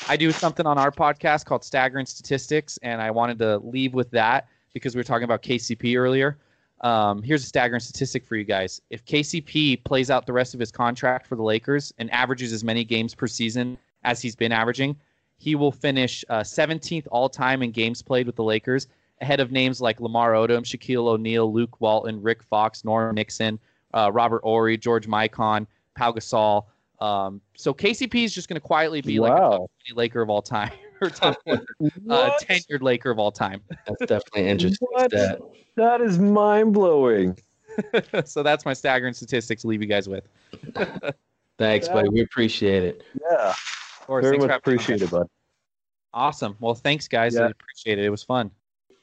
[0.07, 4.11] I do something on our podcast called Staggering Statistics, and I wanted to leave with
[4.11, 6.37] that because we were talking about KCP earlier.
[6.81, 8.81] Um, here's a staggering statistic for you guys.
[8.89, 12.63] If KCP plays out the rest of his contract for the Lakers and averages as
[12.63, 14.95] many games per season as he's been averaging,
[15.37, 18.87] he will finish uh, 17th all time in games played with the Lakers,
[19.21, 23.59] ahead of names like Lamar Odom, Shaquille O'Neal, Luke Walton, Rick Fox, Norm Nixon,
[23.93, 26.65] uh, Robert Horry, George Mikan, Pau Gasol.
[26.99, 30.29] Um, so KCP is just going to quietly be like a top 20 Laker of
[30.29, 30.71] all time
[31.01, 31.57] or top uh,
[32.41, 33.61] tenured Laker of all time.
[33.69, 34.87] That's definitely interesting.
[34.91, 35.11] What?
[35.11, 35.39] stat.
[35.75, 37.37] That is mind blowing.
[38.25, 40.27] so that's my staggering statistics to leave you guys with.
[41.57, 42.09] Thanks, buddy.
[42.09, 43.03] We appreciate it.
[43.21, 44.83] Yeah, Of course, very thanks for much having me on.
[44.83, 45.27] appreciated, bud.
[46.13, 46.55] Awesome.
[46.59, 47.35] Well, thanks, guys.
[47.35, 48.05] I appreciate it.
[48.05, 48.51] It was fun.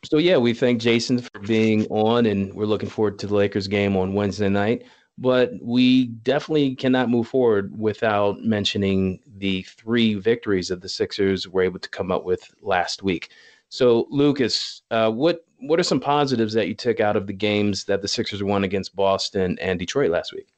[0.04, 3.68] So yeah, we thank Jason for being on, and we're looking forward to the Lakers
[3.68, 4.84] game on Wednesday night.
[5.18, 11.62] But we definitely cannot move forward without mentioning the three victories that the Sixers were
[11.62, 13.30] able to come up with last week.
[13.68, 17.84] So Lucas, uh, what what are some positives that you took out of the games
[17.84, 20.48] that the Sixers won against Boston and Detroit last week?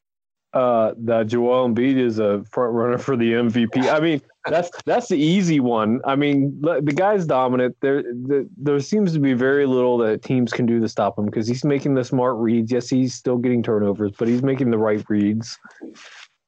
[0.54, 3.92] Uh, that Joel Embiid is a front runner for the MVP.
[3.92, 6.00] I mean, that's that's the easy one.
[6.04, 7.76] I mean, the guy's dominant.
[7.80, 11.24] There, the, there seems to be very little that teams can do to stop him
[11.26, 12.70] because he's making the smart reads.
[12.70, 15.58] Yes, he's still getting turnovers, but he's making the right reads,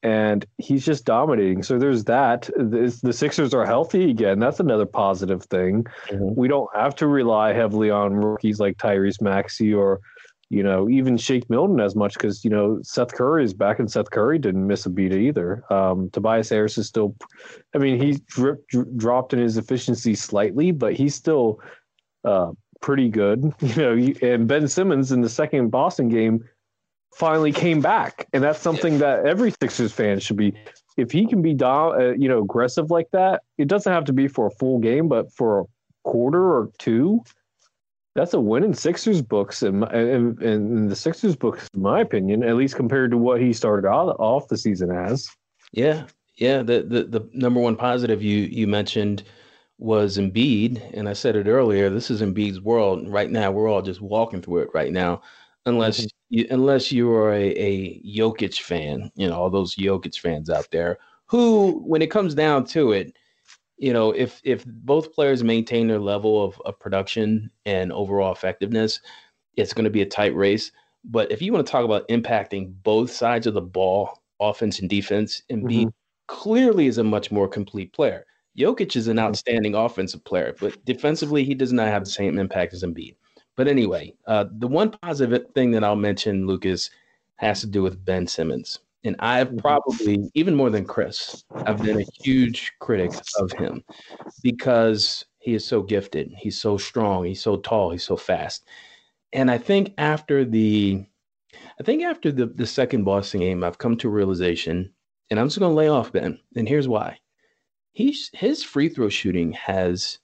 [0.05, 1.65] and he's just dominating.
[1.65, 2.43] So there's that.
[2.57, 4.39] The, the Sixers are healthy again.
[4.39, 5.85] That's another positive thing.
[6.11, 6.37] Mhm.
[6.37, 10.01] We don't have to rely heavily on rookies like Tyrese Maxey or
[10.49, 13.90] you know, even Shake Milton as much because you know Seth Curry is back and
[13.90, 15.64] Seth Curry didn't miss a beat either.
[15.72, 17.16] Um, Tobias Harris is still,
[17.74, 18.20] I mean, he
[18.97, 21.61] dropped in his efficiency slightly, but he's still
[22.24, 23.53] uh, pretty good.
[23.61, 26.44] You know, and Ben Simmons in the second Boston game
[27.16, 30.53] finally came back, and that's something that every Sixers fan should be.
[30.97, 34.12] If he can be, do, uh, you know, aggressive like that, it doesn't have to
[34.12, 35.64] be for a full game, but for a
[36.05, 37.22] quarter or two
[38.17, 42.01] that's a win in Sixers books and in, in, in the Sixers books, in my
[42.01, 45.29] opinion, at least compared to what he started out, off the season as.
[45.73, 46.05] Yeah,
[46.37, 46.62] yeah.
[46.62, 49.23] The, the the number one positive you you mentioned
[49.79, 51.91] was Embiid, and I said it earlier.
[51.91, 53.51] This is Embiid's world right now.
[53.51, 55.23] We're all just walking through it right now,
[55.67, 56.09] unless mm-hmm.
[56.31, 59.11] you, unless you are a, a Jokic fan.
[59.17, 63.17] You know, all those Jokic fans out there who, when it comes down to it,
[63.79, 69.01] you know, if if both players maintain their level of, of production and overall effectiveness,
[69.57, 70.72] it's going to be a tight race.
[71.05, 74.91] But if you want to talk about impacting both sides of the ball, offense and
[74.91, 75.93] defense, Embiid
[76.27, 78.27] clearly is a much more complete player.
[78.59, 82.72] Jokic is an outstanding offensive player, but defensively, he does not have the same impact
[82.72, 83.16] as Embiid.
[83.57, 86.91] But anyway, uh, the one positive thing that I'll mention, Lucas,
[87.37, 88.81] has to do with Ben Simmons.
[89.07, 93.85] And I've probably, even more than Chris, I've been a huge critic of him
[94.43, 96.33] because he is so gifted.
[96.37, 97.25] He's so strong.
[97.25, 97.91] He's so tall.
[97.91, 98.67] He's so fast.
[99.33, 101.07] And I think after the,
[101.79, 104.93] I think after the, the second Boston game, I've come to a realization,
[105.31, 106.41] and I'm just going to lay off Ben.
[106.57, 107.19] And here's why.
[107.93, 110.19] He's, his free throw shooting has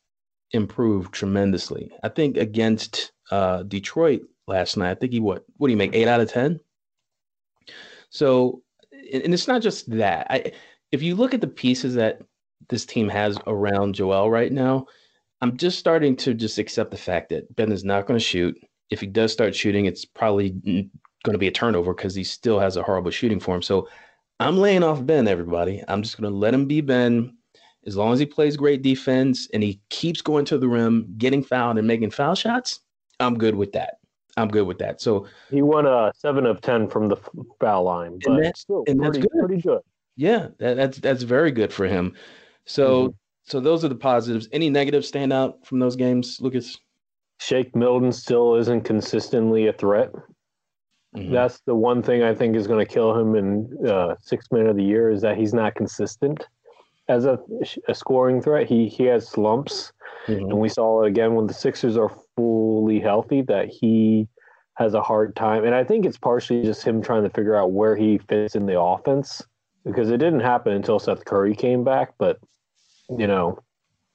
[0.50, 1.92] improved tremendously.
[2.02, 5.94] I think against uh, Detroit last night, I think he what what do you make
[5.94, 6.58] eight out of ten?
[8.10, 8.61] So,
[9.12, 10.26] and it's not just that.
[10.30, 10.52] I,
[10.90, 12.22] if you look at the pieces that
[12.68, 14.86] this team has around Joel right now,
[15.40, 18.56] I'm just starting to just accept the fact that Ben is not going to shoot.
[18.90, 22.60] If he does start shooting, it's probably going to be a turnover because he still
[22.60, 23.62] has a horrible shooting form.
[23.62, 23.88] So,
[24.40, 25.28] I'm laying off Ben.
[25.28, 27.36] Everybody, I'm just going to let him be Ben
[27.86, 31.42] as long as he plays great defense and he keeps going to the rim, getting
[31.42, 32.80] fouled and making foul shots,
[33.18, 33.94] I'm good with that.
[34.36, 35.00] I'm good with that.
[35.00, 37.16] So He won a seven of ten from the
[37.60, 39.46] foul line, but that- still and that's pretty, good.
[39.46, 39.80] pretty good.
[40.16, 42.14] yeah, that, that's that's very good for him.
[42.64, 43.14] So
[43.44, 44.48] so those are the positives.
[44.52, 46.78] Any negatives stand out from those games, Lucas?
[47.40, 50.12] Shake Milton still isn't consistently a threat.
[51.16, 51.32] Mhm.
[51.32, 54.66] That's the one thing I think is going to kill him in uh, six man
[54.66, 56.46] of the year is that he's not consistent
[57.08, 57.38] as a,
[57.88, 58.66] a scoring threat.
[58.68, 59.92] He he has slumps.
[60.28, 60.36] Mhm.
[60.50, 64.28] And we saw it again when the Sixers are fully healthy that he
[64.74, 65.64] has a hard time.
[65.64, 68.66] And I think it's partially just him trying to figure out where he fits in
[68.66, 69.42] the offense
[69.84, 72.14] because it didn't happen until Seth Curry came back.
[72.18, 72.38] But,
[73.10, 73.58] you know,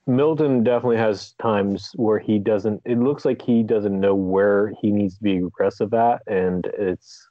[0.08, 4.92] Milton definitely has times where he doesn't, it looks like he doesn't know where he
[4.92, 6.22] needs to be aggressive at.
[6.28, 7.28] And it's,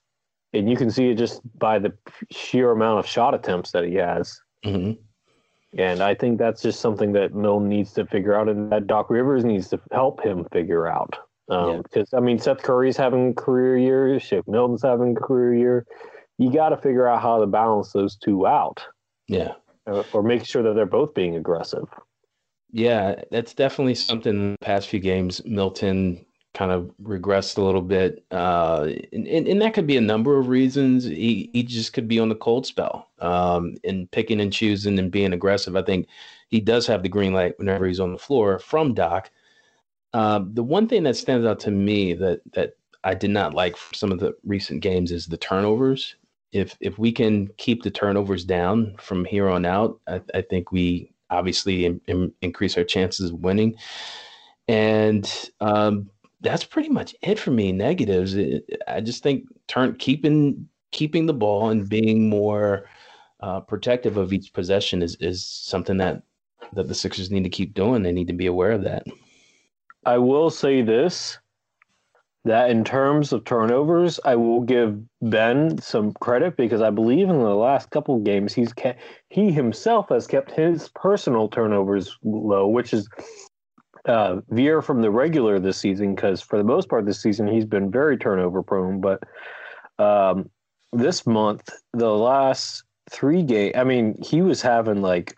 [0.53, 1.93] and you can see it just by the
[2.31, 4.39] sheer amount of shot attempts that he has.
[4.65, 4.99] Mhm.
[5.79, 9.11] And I think that's just something that Milton needs to figure out and that Doc
[9.11, 11.17] Rivers needs to help him figure out.
[11.49, 12.03] Because, um, yeah.
[12.17, 15.87] I mean, Seth Curry's having a career year, Shake Milton's having a career year.
[16.39, 18.83] You got to figure out how to balance those two out.
[19.29, 19.53] Yeah.
[19.87, 21.89] Or, or make sure that they're both being aggressive.
[22.73, 25.41] Yeah, that's definitely something in the past few games.
[25.45, 26.26] Milton
[26.57, 28.25] kind of regressed a little bit.
[28.31, 31.05] Uh, and, and, that could be a number of reasons.
[31.05, 35.11] He, he just could be on the cold spell um, and picking and choosing and
[35.11, 35.77] being aggressive.
[35.77, 36.09] I think
[36.49, 39.31] he does have the green light whenever he's on the floor from Doc.
[40.15, 43.77] Uh, the one thing that stands out to me that that I did not like
[43.77, 46.15] from some of the recent games is the turnovers.
[46.53, 50.73] If if we can keep the turnovers down from here on out, I, I think
[50.73, 53.77] we obviously in, in, increase our chances of winning.
[54.69, 55.31] And
[55.61, 56.11] um,
[56.47, 57.73] that's pretty much it for me.
[57.73, 58.35] Negatives.
[58.35, 62.89] It, I just think turn keeping keeping the ball and being more
[63.41, 66.23] uh, protective of each possession is is something that
[66.73, 68.03] that the Sixers need to keep doing.
[68.03, 69.07] They need to be aware of that.
[70.05, 71.39] I will say this
[72.45, 77.41] that in terms of turnovers, I will give Ben some credit because I believe in
[77.41, 78.73] the last couple games he's
[79.31, 83.09] he himself has kept his personal turnovers low, which is
[84.07, 87.65] uh, veer from the regular this season because for the most part this season he's
[87.65, 89.01] been very turnover prone.
[89.01, 89.23] But
[89.99, 90.51] um,
[90.93, 95.35] this month, the last three game, I mean, he was having like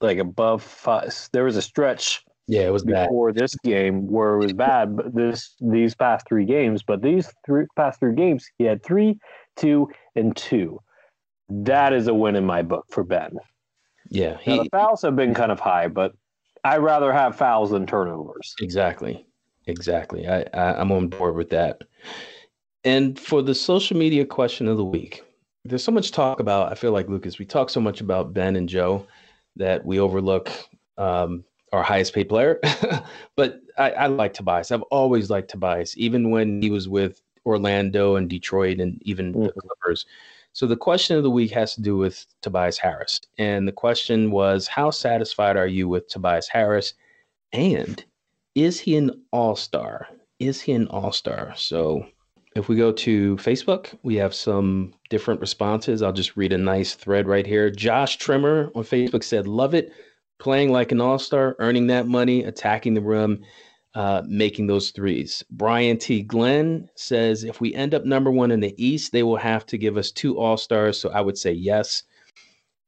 [0.00, 1.12] like above five.
[1.32, 2.22] There was a stretch.
[2.48, 3.42] Yeah, it was before bad.
[3.42, 4.96] this game where it was bad.
[4.96, 9.18] But this these past three games, but these three past three games, he had three,
[9.56, 10.80] two, and two.
[11.48, 13.36] That is a win in my book for Ben.
[14.10, 16.12] Yeah, he, now, the fouls have been kind of high, but
[16.66, 18.54] I'd rather have fouls than turnovers.
[18.60, 19.26] Exactly.
[19.66, 20.26] Exactly.
[20.26, 21.82] I, I am on board with that.
[22.84, 25.22] And for the social media question of the week,
[25.64, 26.70] there's so much talk about.
[26.70, 29.06] I feel like Lucas, we talk so much about Ben and Joe
[29.56, 30.50] that we overlook
[30.98, 32.60] um, our highest paid player.
[33.36, 34.70] but I, I like Tobias.
[34.70, 39.44] I've always liked Tobias, even when he was with Orlando and Detroit and even mm-hmm.
[39.46, 40.06] the Clippers.
[40.56, 43.20] So the question of the week has to do with Tobias Harris.
[43.36, 46.94] And the question was how satisfied are you with Tobias Harris?
[47.52, 48.02] And
[48.54, 50.08] is he an all star?
[50.38, 51.52] Is he an all star?
[51.56, 52.06] So
[52.54, 56.00] if we go to Facebook, we have some different responses.
[56.00, 57.68] I'll just read a nice thread right here.
[57.68, 59.92] Josh Trimmer on Facebook said, Love it.
[60.38, 63.44] Playing like an all star, earning that money, attacking the rim
[63.96, 65.42] uh, making those threes.
[65.50, 66.22] Brian T.
[66.22, 69.78] Glenn says if we end up number one in the East, they will have to
[69.78, 71.00] give us two All Stars.
[71.00, 72.02] So I would say yes.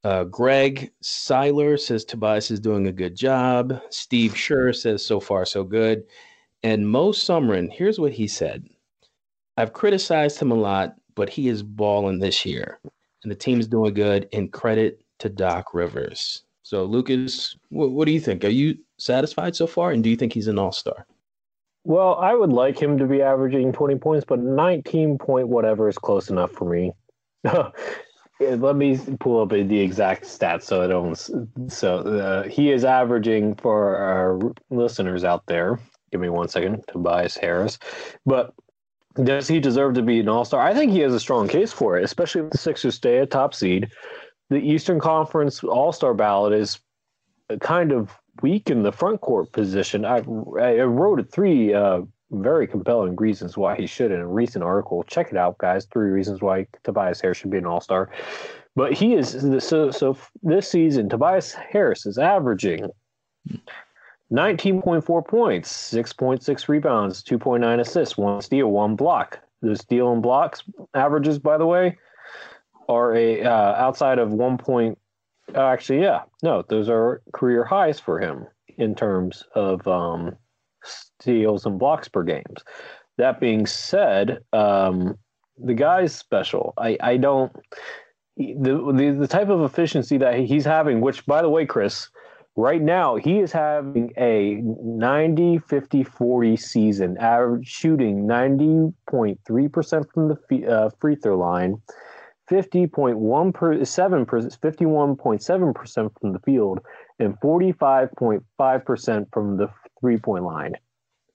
[0.04, 3.80] Uh, Greg Seiler says Tobias is doing a good job.
[3.88, 6.04] Steve Scher says so far so good.
[6.62, 8.68] And Mo Sumrin, here's what he said
[9.56, 12.80] I've criticized him a lot, but he is balling this year.
[13.22, 14.28] And the team's doing good.
[14.34, 16.42] And credit to Doc Rivers.
[16.68, 18.44] So, Lucas, what, what do you think?
[18.44, 19.90] Are you satisfied so far?
[19.90, 21.06] And do you think he's an all star?
[21.84, 25.96] Well, I would like him to be averaging 20 points, but 19 point whatever is
[25.96, 26.92] close enough for me.
[27.42, 31.72] Let me pull up the exact stats so I don't.
[31.72, 34.38] So uh, he is averaging for our
[34.68, 35.80] listeners out there.
[36.12, 37.78] Give me one second, Tobias Harris.
[38.26, 38.52] But
[39.14, 40.60] does he deserve to be an all star?
[40.60, 43.26] I think he has a strong case for it, especially if the Sixers stay a
[43.26, 43.90] top seed
[44.50, 46.80] the Eastern Conference All Star ballot is
[47.60, 48.10] kind of
[48.42, 50.04] weak in the front court position.
[50.04, 55.02] I, I wrote three uh, very compelling reasons why he should in a recent article.
[55.04, 55.86] Check it out, guys.
[55.86, 58.10] Three reasons why Tobias Harris should be an All Star.
[58.76, 61.08] But he is so so this season.
[61.08, 62.88] Tobias Harris is averaging.
[64.30, 69.40] 19.4 points, 6.6 rebounds, 2.9 assists, one steal, one block.
[69.62, 70.62] The steal and blocks
[70.94, 71.96] averages, by the way,
[72.88, 74.98] are a uh, outside of one point.
[75.54, 80.36] Uh, actually, yeah, no, those are career highs for him in terms of um,
[80.84, 82.62] steals and blocks per games.
[83.16, 85.18] That being said, um,
[85.56, 86.74] the guy's special.
[86.78, 87.52] I, I don't
[88.36, 91.00] the, the the type of efficiency that he's having.
[91.00, 92.08] Which, by the way, Chris,
[92.56, 100.66] right now he is having a 90 50 40 season average shooting 90.3% from the
[100.66, 101.80] uh, free throw line
[102.50, 106.80] 50.1 per, 7 51.7% from the field
[107.18, 109.68] and 45.5% from the
[110.00, 110.74] three-point line.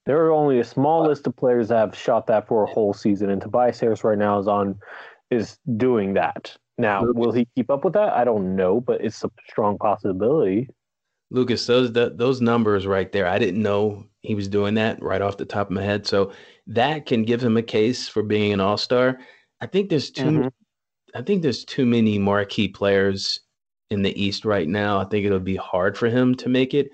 [0.05, 2.93] There are only a small list of players that have shot that for a whole
[2.93, 4.77] season, and Tobias Harris right now is on
[5.31, 6.55] is doing that.
[6.77, 8.13] Now, will he keep up with that?
[8.13, 10.67] I don't know, but it's a strong possibility.
[11.29, 15.21] Lucas, those the, those numbers right there, I didn't know he was doing that right
[15.21, 16.05] off the top of my head.
[16.05, 16.31] So
[16.67, 19.19] that can give him a case for being an all star.
[19.61, 20.47] I think there's too mm-hmm.
[21.15, 23.39] I think there's too many marquee players
[23.89, 24.99] in the East right now.
[24.99, 26.89] I think it'll be hard for him to make it.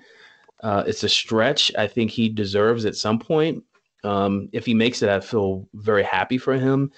[0.62, 1.72] Uh, it's a stretch.
[1.78, 3.64] I think he deserves at some point.
[4.04, 6.90] Um, if he makes it, I feel very happy for him,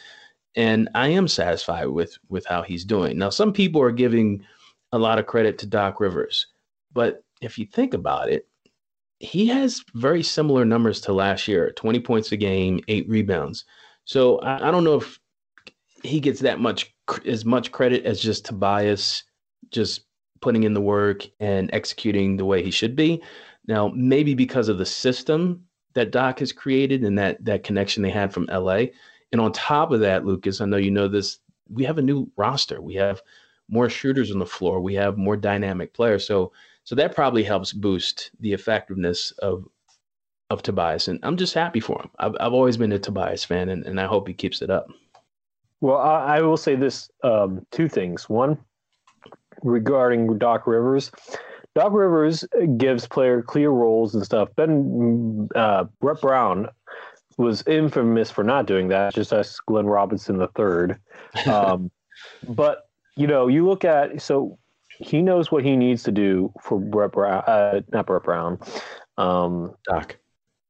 [0.57, 3.19] and I am satisfied with with how he's doing.
[3.19, 4.45] Now, some people are giving
[4.93, 6.47] a lot of credit to Doc Rivers,
[6.93, 8.47] but if you think about it,
[9.19, 13.65] he has very similar numbers to last year: twenty points a game, eight rebounds.
[14.05, 15.19] So I, I don't know if
[16.05, 16.92] he gets that much
[17.27, 19.25] as much credit as just Tobias
[19.71, 20.03] just
[20.41, 23.23] putting in the work and executing the way he should be.
[23.67, 28.11] Now, maybe because of the system that Doc has created and that that connection they
[28.11, 28.87] had from LA.
[29.31, 31.39] And on top of that, Lucas, I know you know this,
[31.69, 32.81] we have a new roster.
[32.81, 33.23] We have
[33.69, 34.81] more shooters on the floor.
[34.81, 36.27] We have more dynamic players.
[36.27, 36.53] So
[36.85, 39.67] so that probably helps boost the effectiveness of
[40.51, 41.09] of Tobias.
[41.09, 42.11] And I'm just happy for him.
[42.19, 44.89] I've, I've always been a Tobias fan, and, and I hope he keeps it up.
[45.83, 48.29] Well, I, I will say this um, two things.
[48.29, 48.57] One,
[49.63, 51.11] regarding Doc Rivers,
[51.75, 52.45] Doc Rivers
[52.77, 54.49] gives player clear roles and stuff.
[54.57, 56.69] Ben uh, Brett Brown
[57.37, 61.01] was infamous for not doing that, just as Glenn Robinson the third.
[61.47, 61.91] Um,
[62.49, 64.59] but you know, you look at so
[64.99, 68.61] he knows what he needs to do for Brett Brown, uh, not Brett Brown,
[69.19, 70.17] um, Doc.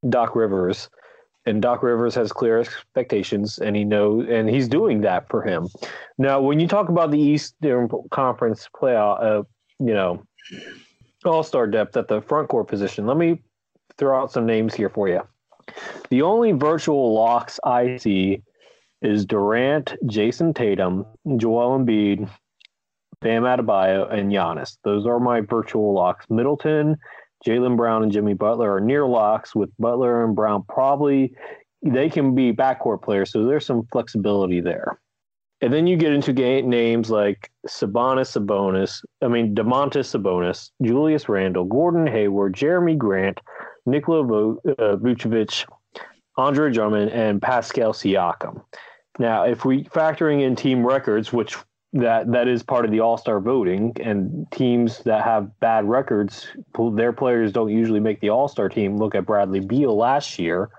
[0.09, 0.89] Doc Rivers,
[1.47, 5.69] and Doc Rivers has clear expectations, and he knows, and he's doing that for him.
[6.19, 9.43] Now, when you talk about the Eastern Conference playoff, uh,
[9.79, 10.23] you know,
[11.25, 13.43] All Star depth at the front court position, let me
[13.99, 15.21] throw out some names here for you.
[16.11, 18.43] The only virtual locks I see
[19.01, 21.05] is Durant, Jayson Tatum,
[21.37, 22.29] Joel Embiid,
[23.21, 24.79] Bam Adebayo, and Giannis.
[24.85, 26.27] Those are my virtual locks.
[26.29, 26.97] Middleton
[27.45, 31.35] Jaylen Brown and Jimmy Butler are near locks, with Butler and Brown probably
[31.85, 35.01] they can be backcourt players, so there's some flexibility there.
[35.61, 41.29] And then you get into game names like Sabonis Sabonis, I mean Domantas Sabonis, Julius
[41.29, 43.41] Randle, Gordon Hayward, Jerami Grant,
[43.87, 45.67] Nikola uh, Vucevic,
[46.37, 48.63] Andre Drummond, and Pascal Siakam.
[49.19, 51.57] Now, if we factoring in team records, which
[51.93, 56.47] that that is part of the All Star voting, and teams that have bad records,
[56.95, 58.97] their players don't usually make the All Star team.
[58.97, 60.71] Look at Bradley Beal last year.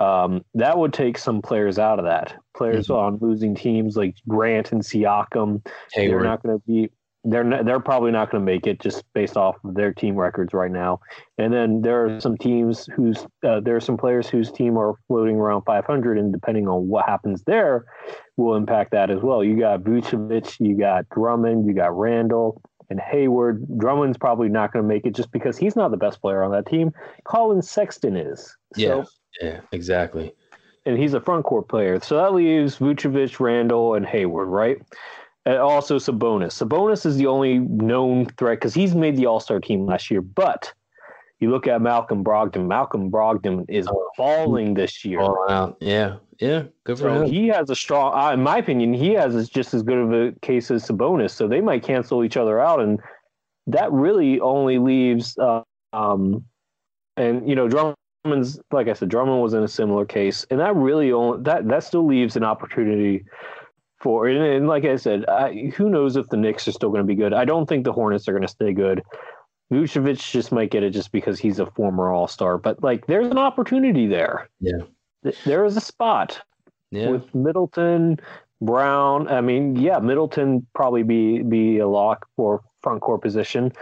[0.00, 2.34] Um, that would take some players out of that.
[2.56, 3.14] Players mm-hmm.
[3.14, 6.22] on losing teams like Grant and Siakam, Hayward.
[6.22, 6.90] they're not going to be
[7.24, 10.14] they're not, they're probably not going to make it just based off of their team
[10.14, 11.00] records right now.
[11.38, 14.94] And then there are some teams whose uh, there are some players whose team are
[15.08, 17.86] floating around 500, and depending on what happens there,
[18.36, 19.42] will impact that as well.
[19.42, 22.60] You got Vucevic, you got Drummond, you got Randle,
[22.90, 23.66] and Hayward.
[23.78, 26.50] Drummond's probably not going to make it just because he's not the best player on
[26.52, 26.92] that team.
[27.24, 28.54] Collin Sexton is.
[28.76, 29.04] Yeah,
[29.40, 30.34] yeah, exactly.
[30.86, 34.76] And he's a front court player, so that leaves Vucevic, Randle, and Hayward, right?
[35.46, 36.52] And also Sabonis.
[36.52, 40.22] Sabonis is the only known threat because he's made the All Star team last year.
[40.22, 40.72] But
[41.40, 42.66] you look at Malcolm Brogdon.
[42.66, 43.86] Malcolm Brogdon is
[44.16, 45.20] falling this year.
[45.20, 45.76] Oh, wow.
[45.80, 47.30] Yeah, yeah, good for so him.
[47.30, 50.32] He has a strong, uh, in my opinion, he has just as good of a
[50.40, 51.30] case as Sabonis.
[51.30, 53.00] So they might cancel each other out, and
[53.66, 55.36] that really only leaves.
[55.38, 56.44] Uh, um,
[57.16, 60.74] and you know, Drummond's like I said, Drummond was in a similar case, and that
[60.74, 63.24] really only that that still leaves an opportunity
[64.04, 67.00] for and, and like I said, I, who knows if the Knicks are still going
[67.00, 67.32] to be good?
[67.32, 69.02] I don't think the Hornets are going to stay good.
[69.72, 73.28] Vucevic just might get it just because he's a former All Star, but like there's
[73.28, 74.48] an opportunity there.
[74.60, 76.40] Yeah, there is a spot
[76.90, 77.08] yeah.
[77.08, 78.20] with Middleton,
[78.60, 79.26] Brown.
[79.28, 83.72] I mean, yeah, Middleton probably be be a lock for front court position,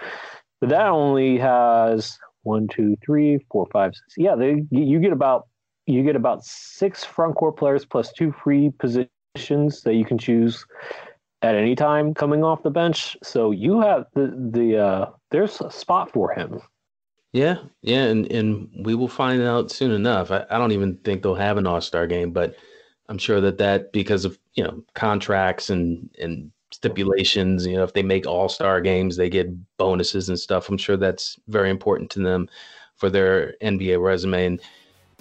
[0.61, 4.15] but that only has one, two, three, four, five, six.
[4.17, 5.49] Yeah, they you get about
[5.87, 8.71] you get about six front court players plus two free
[9.35, 10.67] positions that you can choose
[11.43, 13.17] at any time coming off the bench.
[13.23, 16.61] So you have the the uh, there's a spot for him.
[17.33, 20.31] Yeah, yeah, and and we will find out soon enough.
[20.31, 22.55] I, I don't even think they'll have an All Star game, but
[23.09, 27.95] I'm sure that that because of you know contracts and and stipulations, you know, if
[27.95, 29.49] they make All Star games, they get
[29.79, 30.69] bonuses and stuff.
[30.69, 32.49] I'm sure that's very important to them
[32.97, 34.47] for their NBA resume.
[34.47, 34.61] And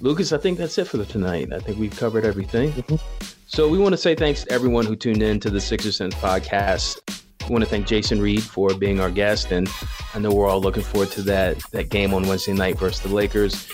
[0.02, 1.54] Lucas, I think that's it for the tonight.
[1.54, 2.72] I think we've covered everything.
[2.72, 3.41] Mm-hmm.
[3.54, 6.16] So we want to say thanks to everyone who tuned in to the Sixer Sense
[6.16, 7.02] podcast.
[7.50, 9.68] We want to thank Jason Reed for being our guest, and
[10.14, 13.14] I know we're all looking forward to that that game on Wednesday night versus the
[13.14, 13.68] Lakers.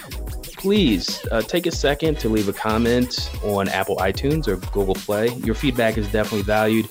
[0.58, 5.30] Please uh, take a second to leave a comment on Apple iTunes or Google Play.
[5.36, 6.88] Your feedback is definitely valued.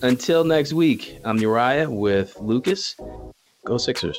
[0.00, 2.96] Until next week, I'm Uriah with Lucas.
[3.66, 4.18] Go Sixers.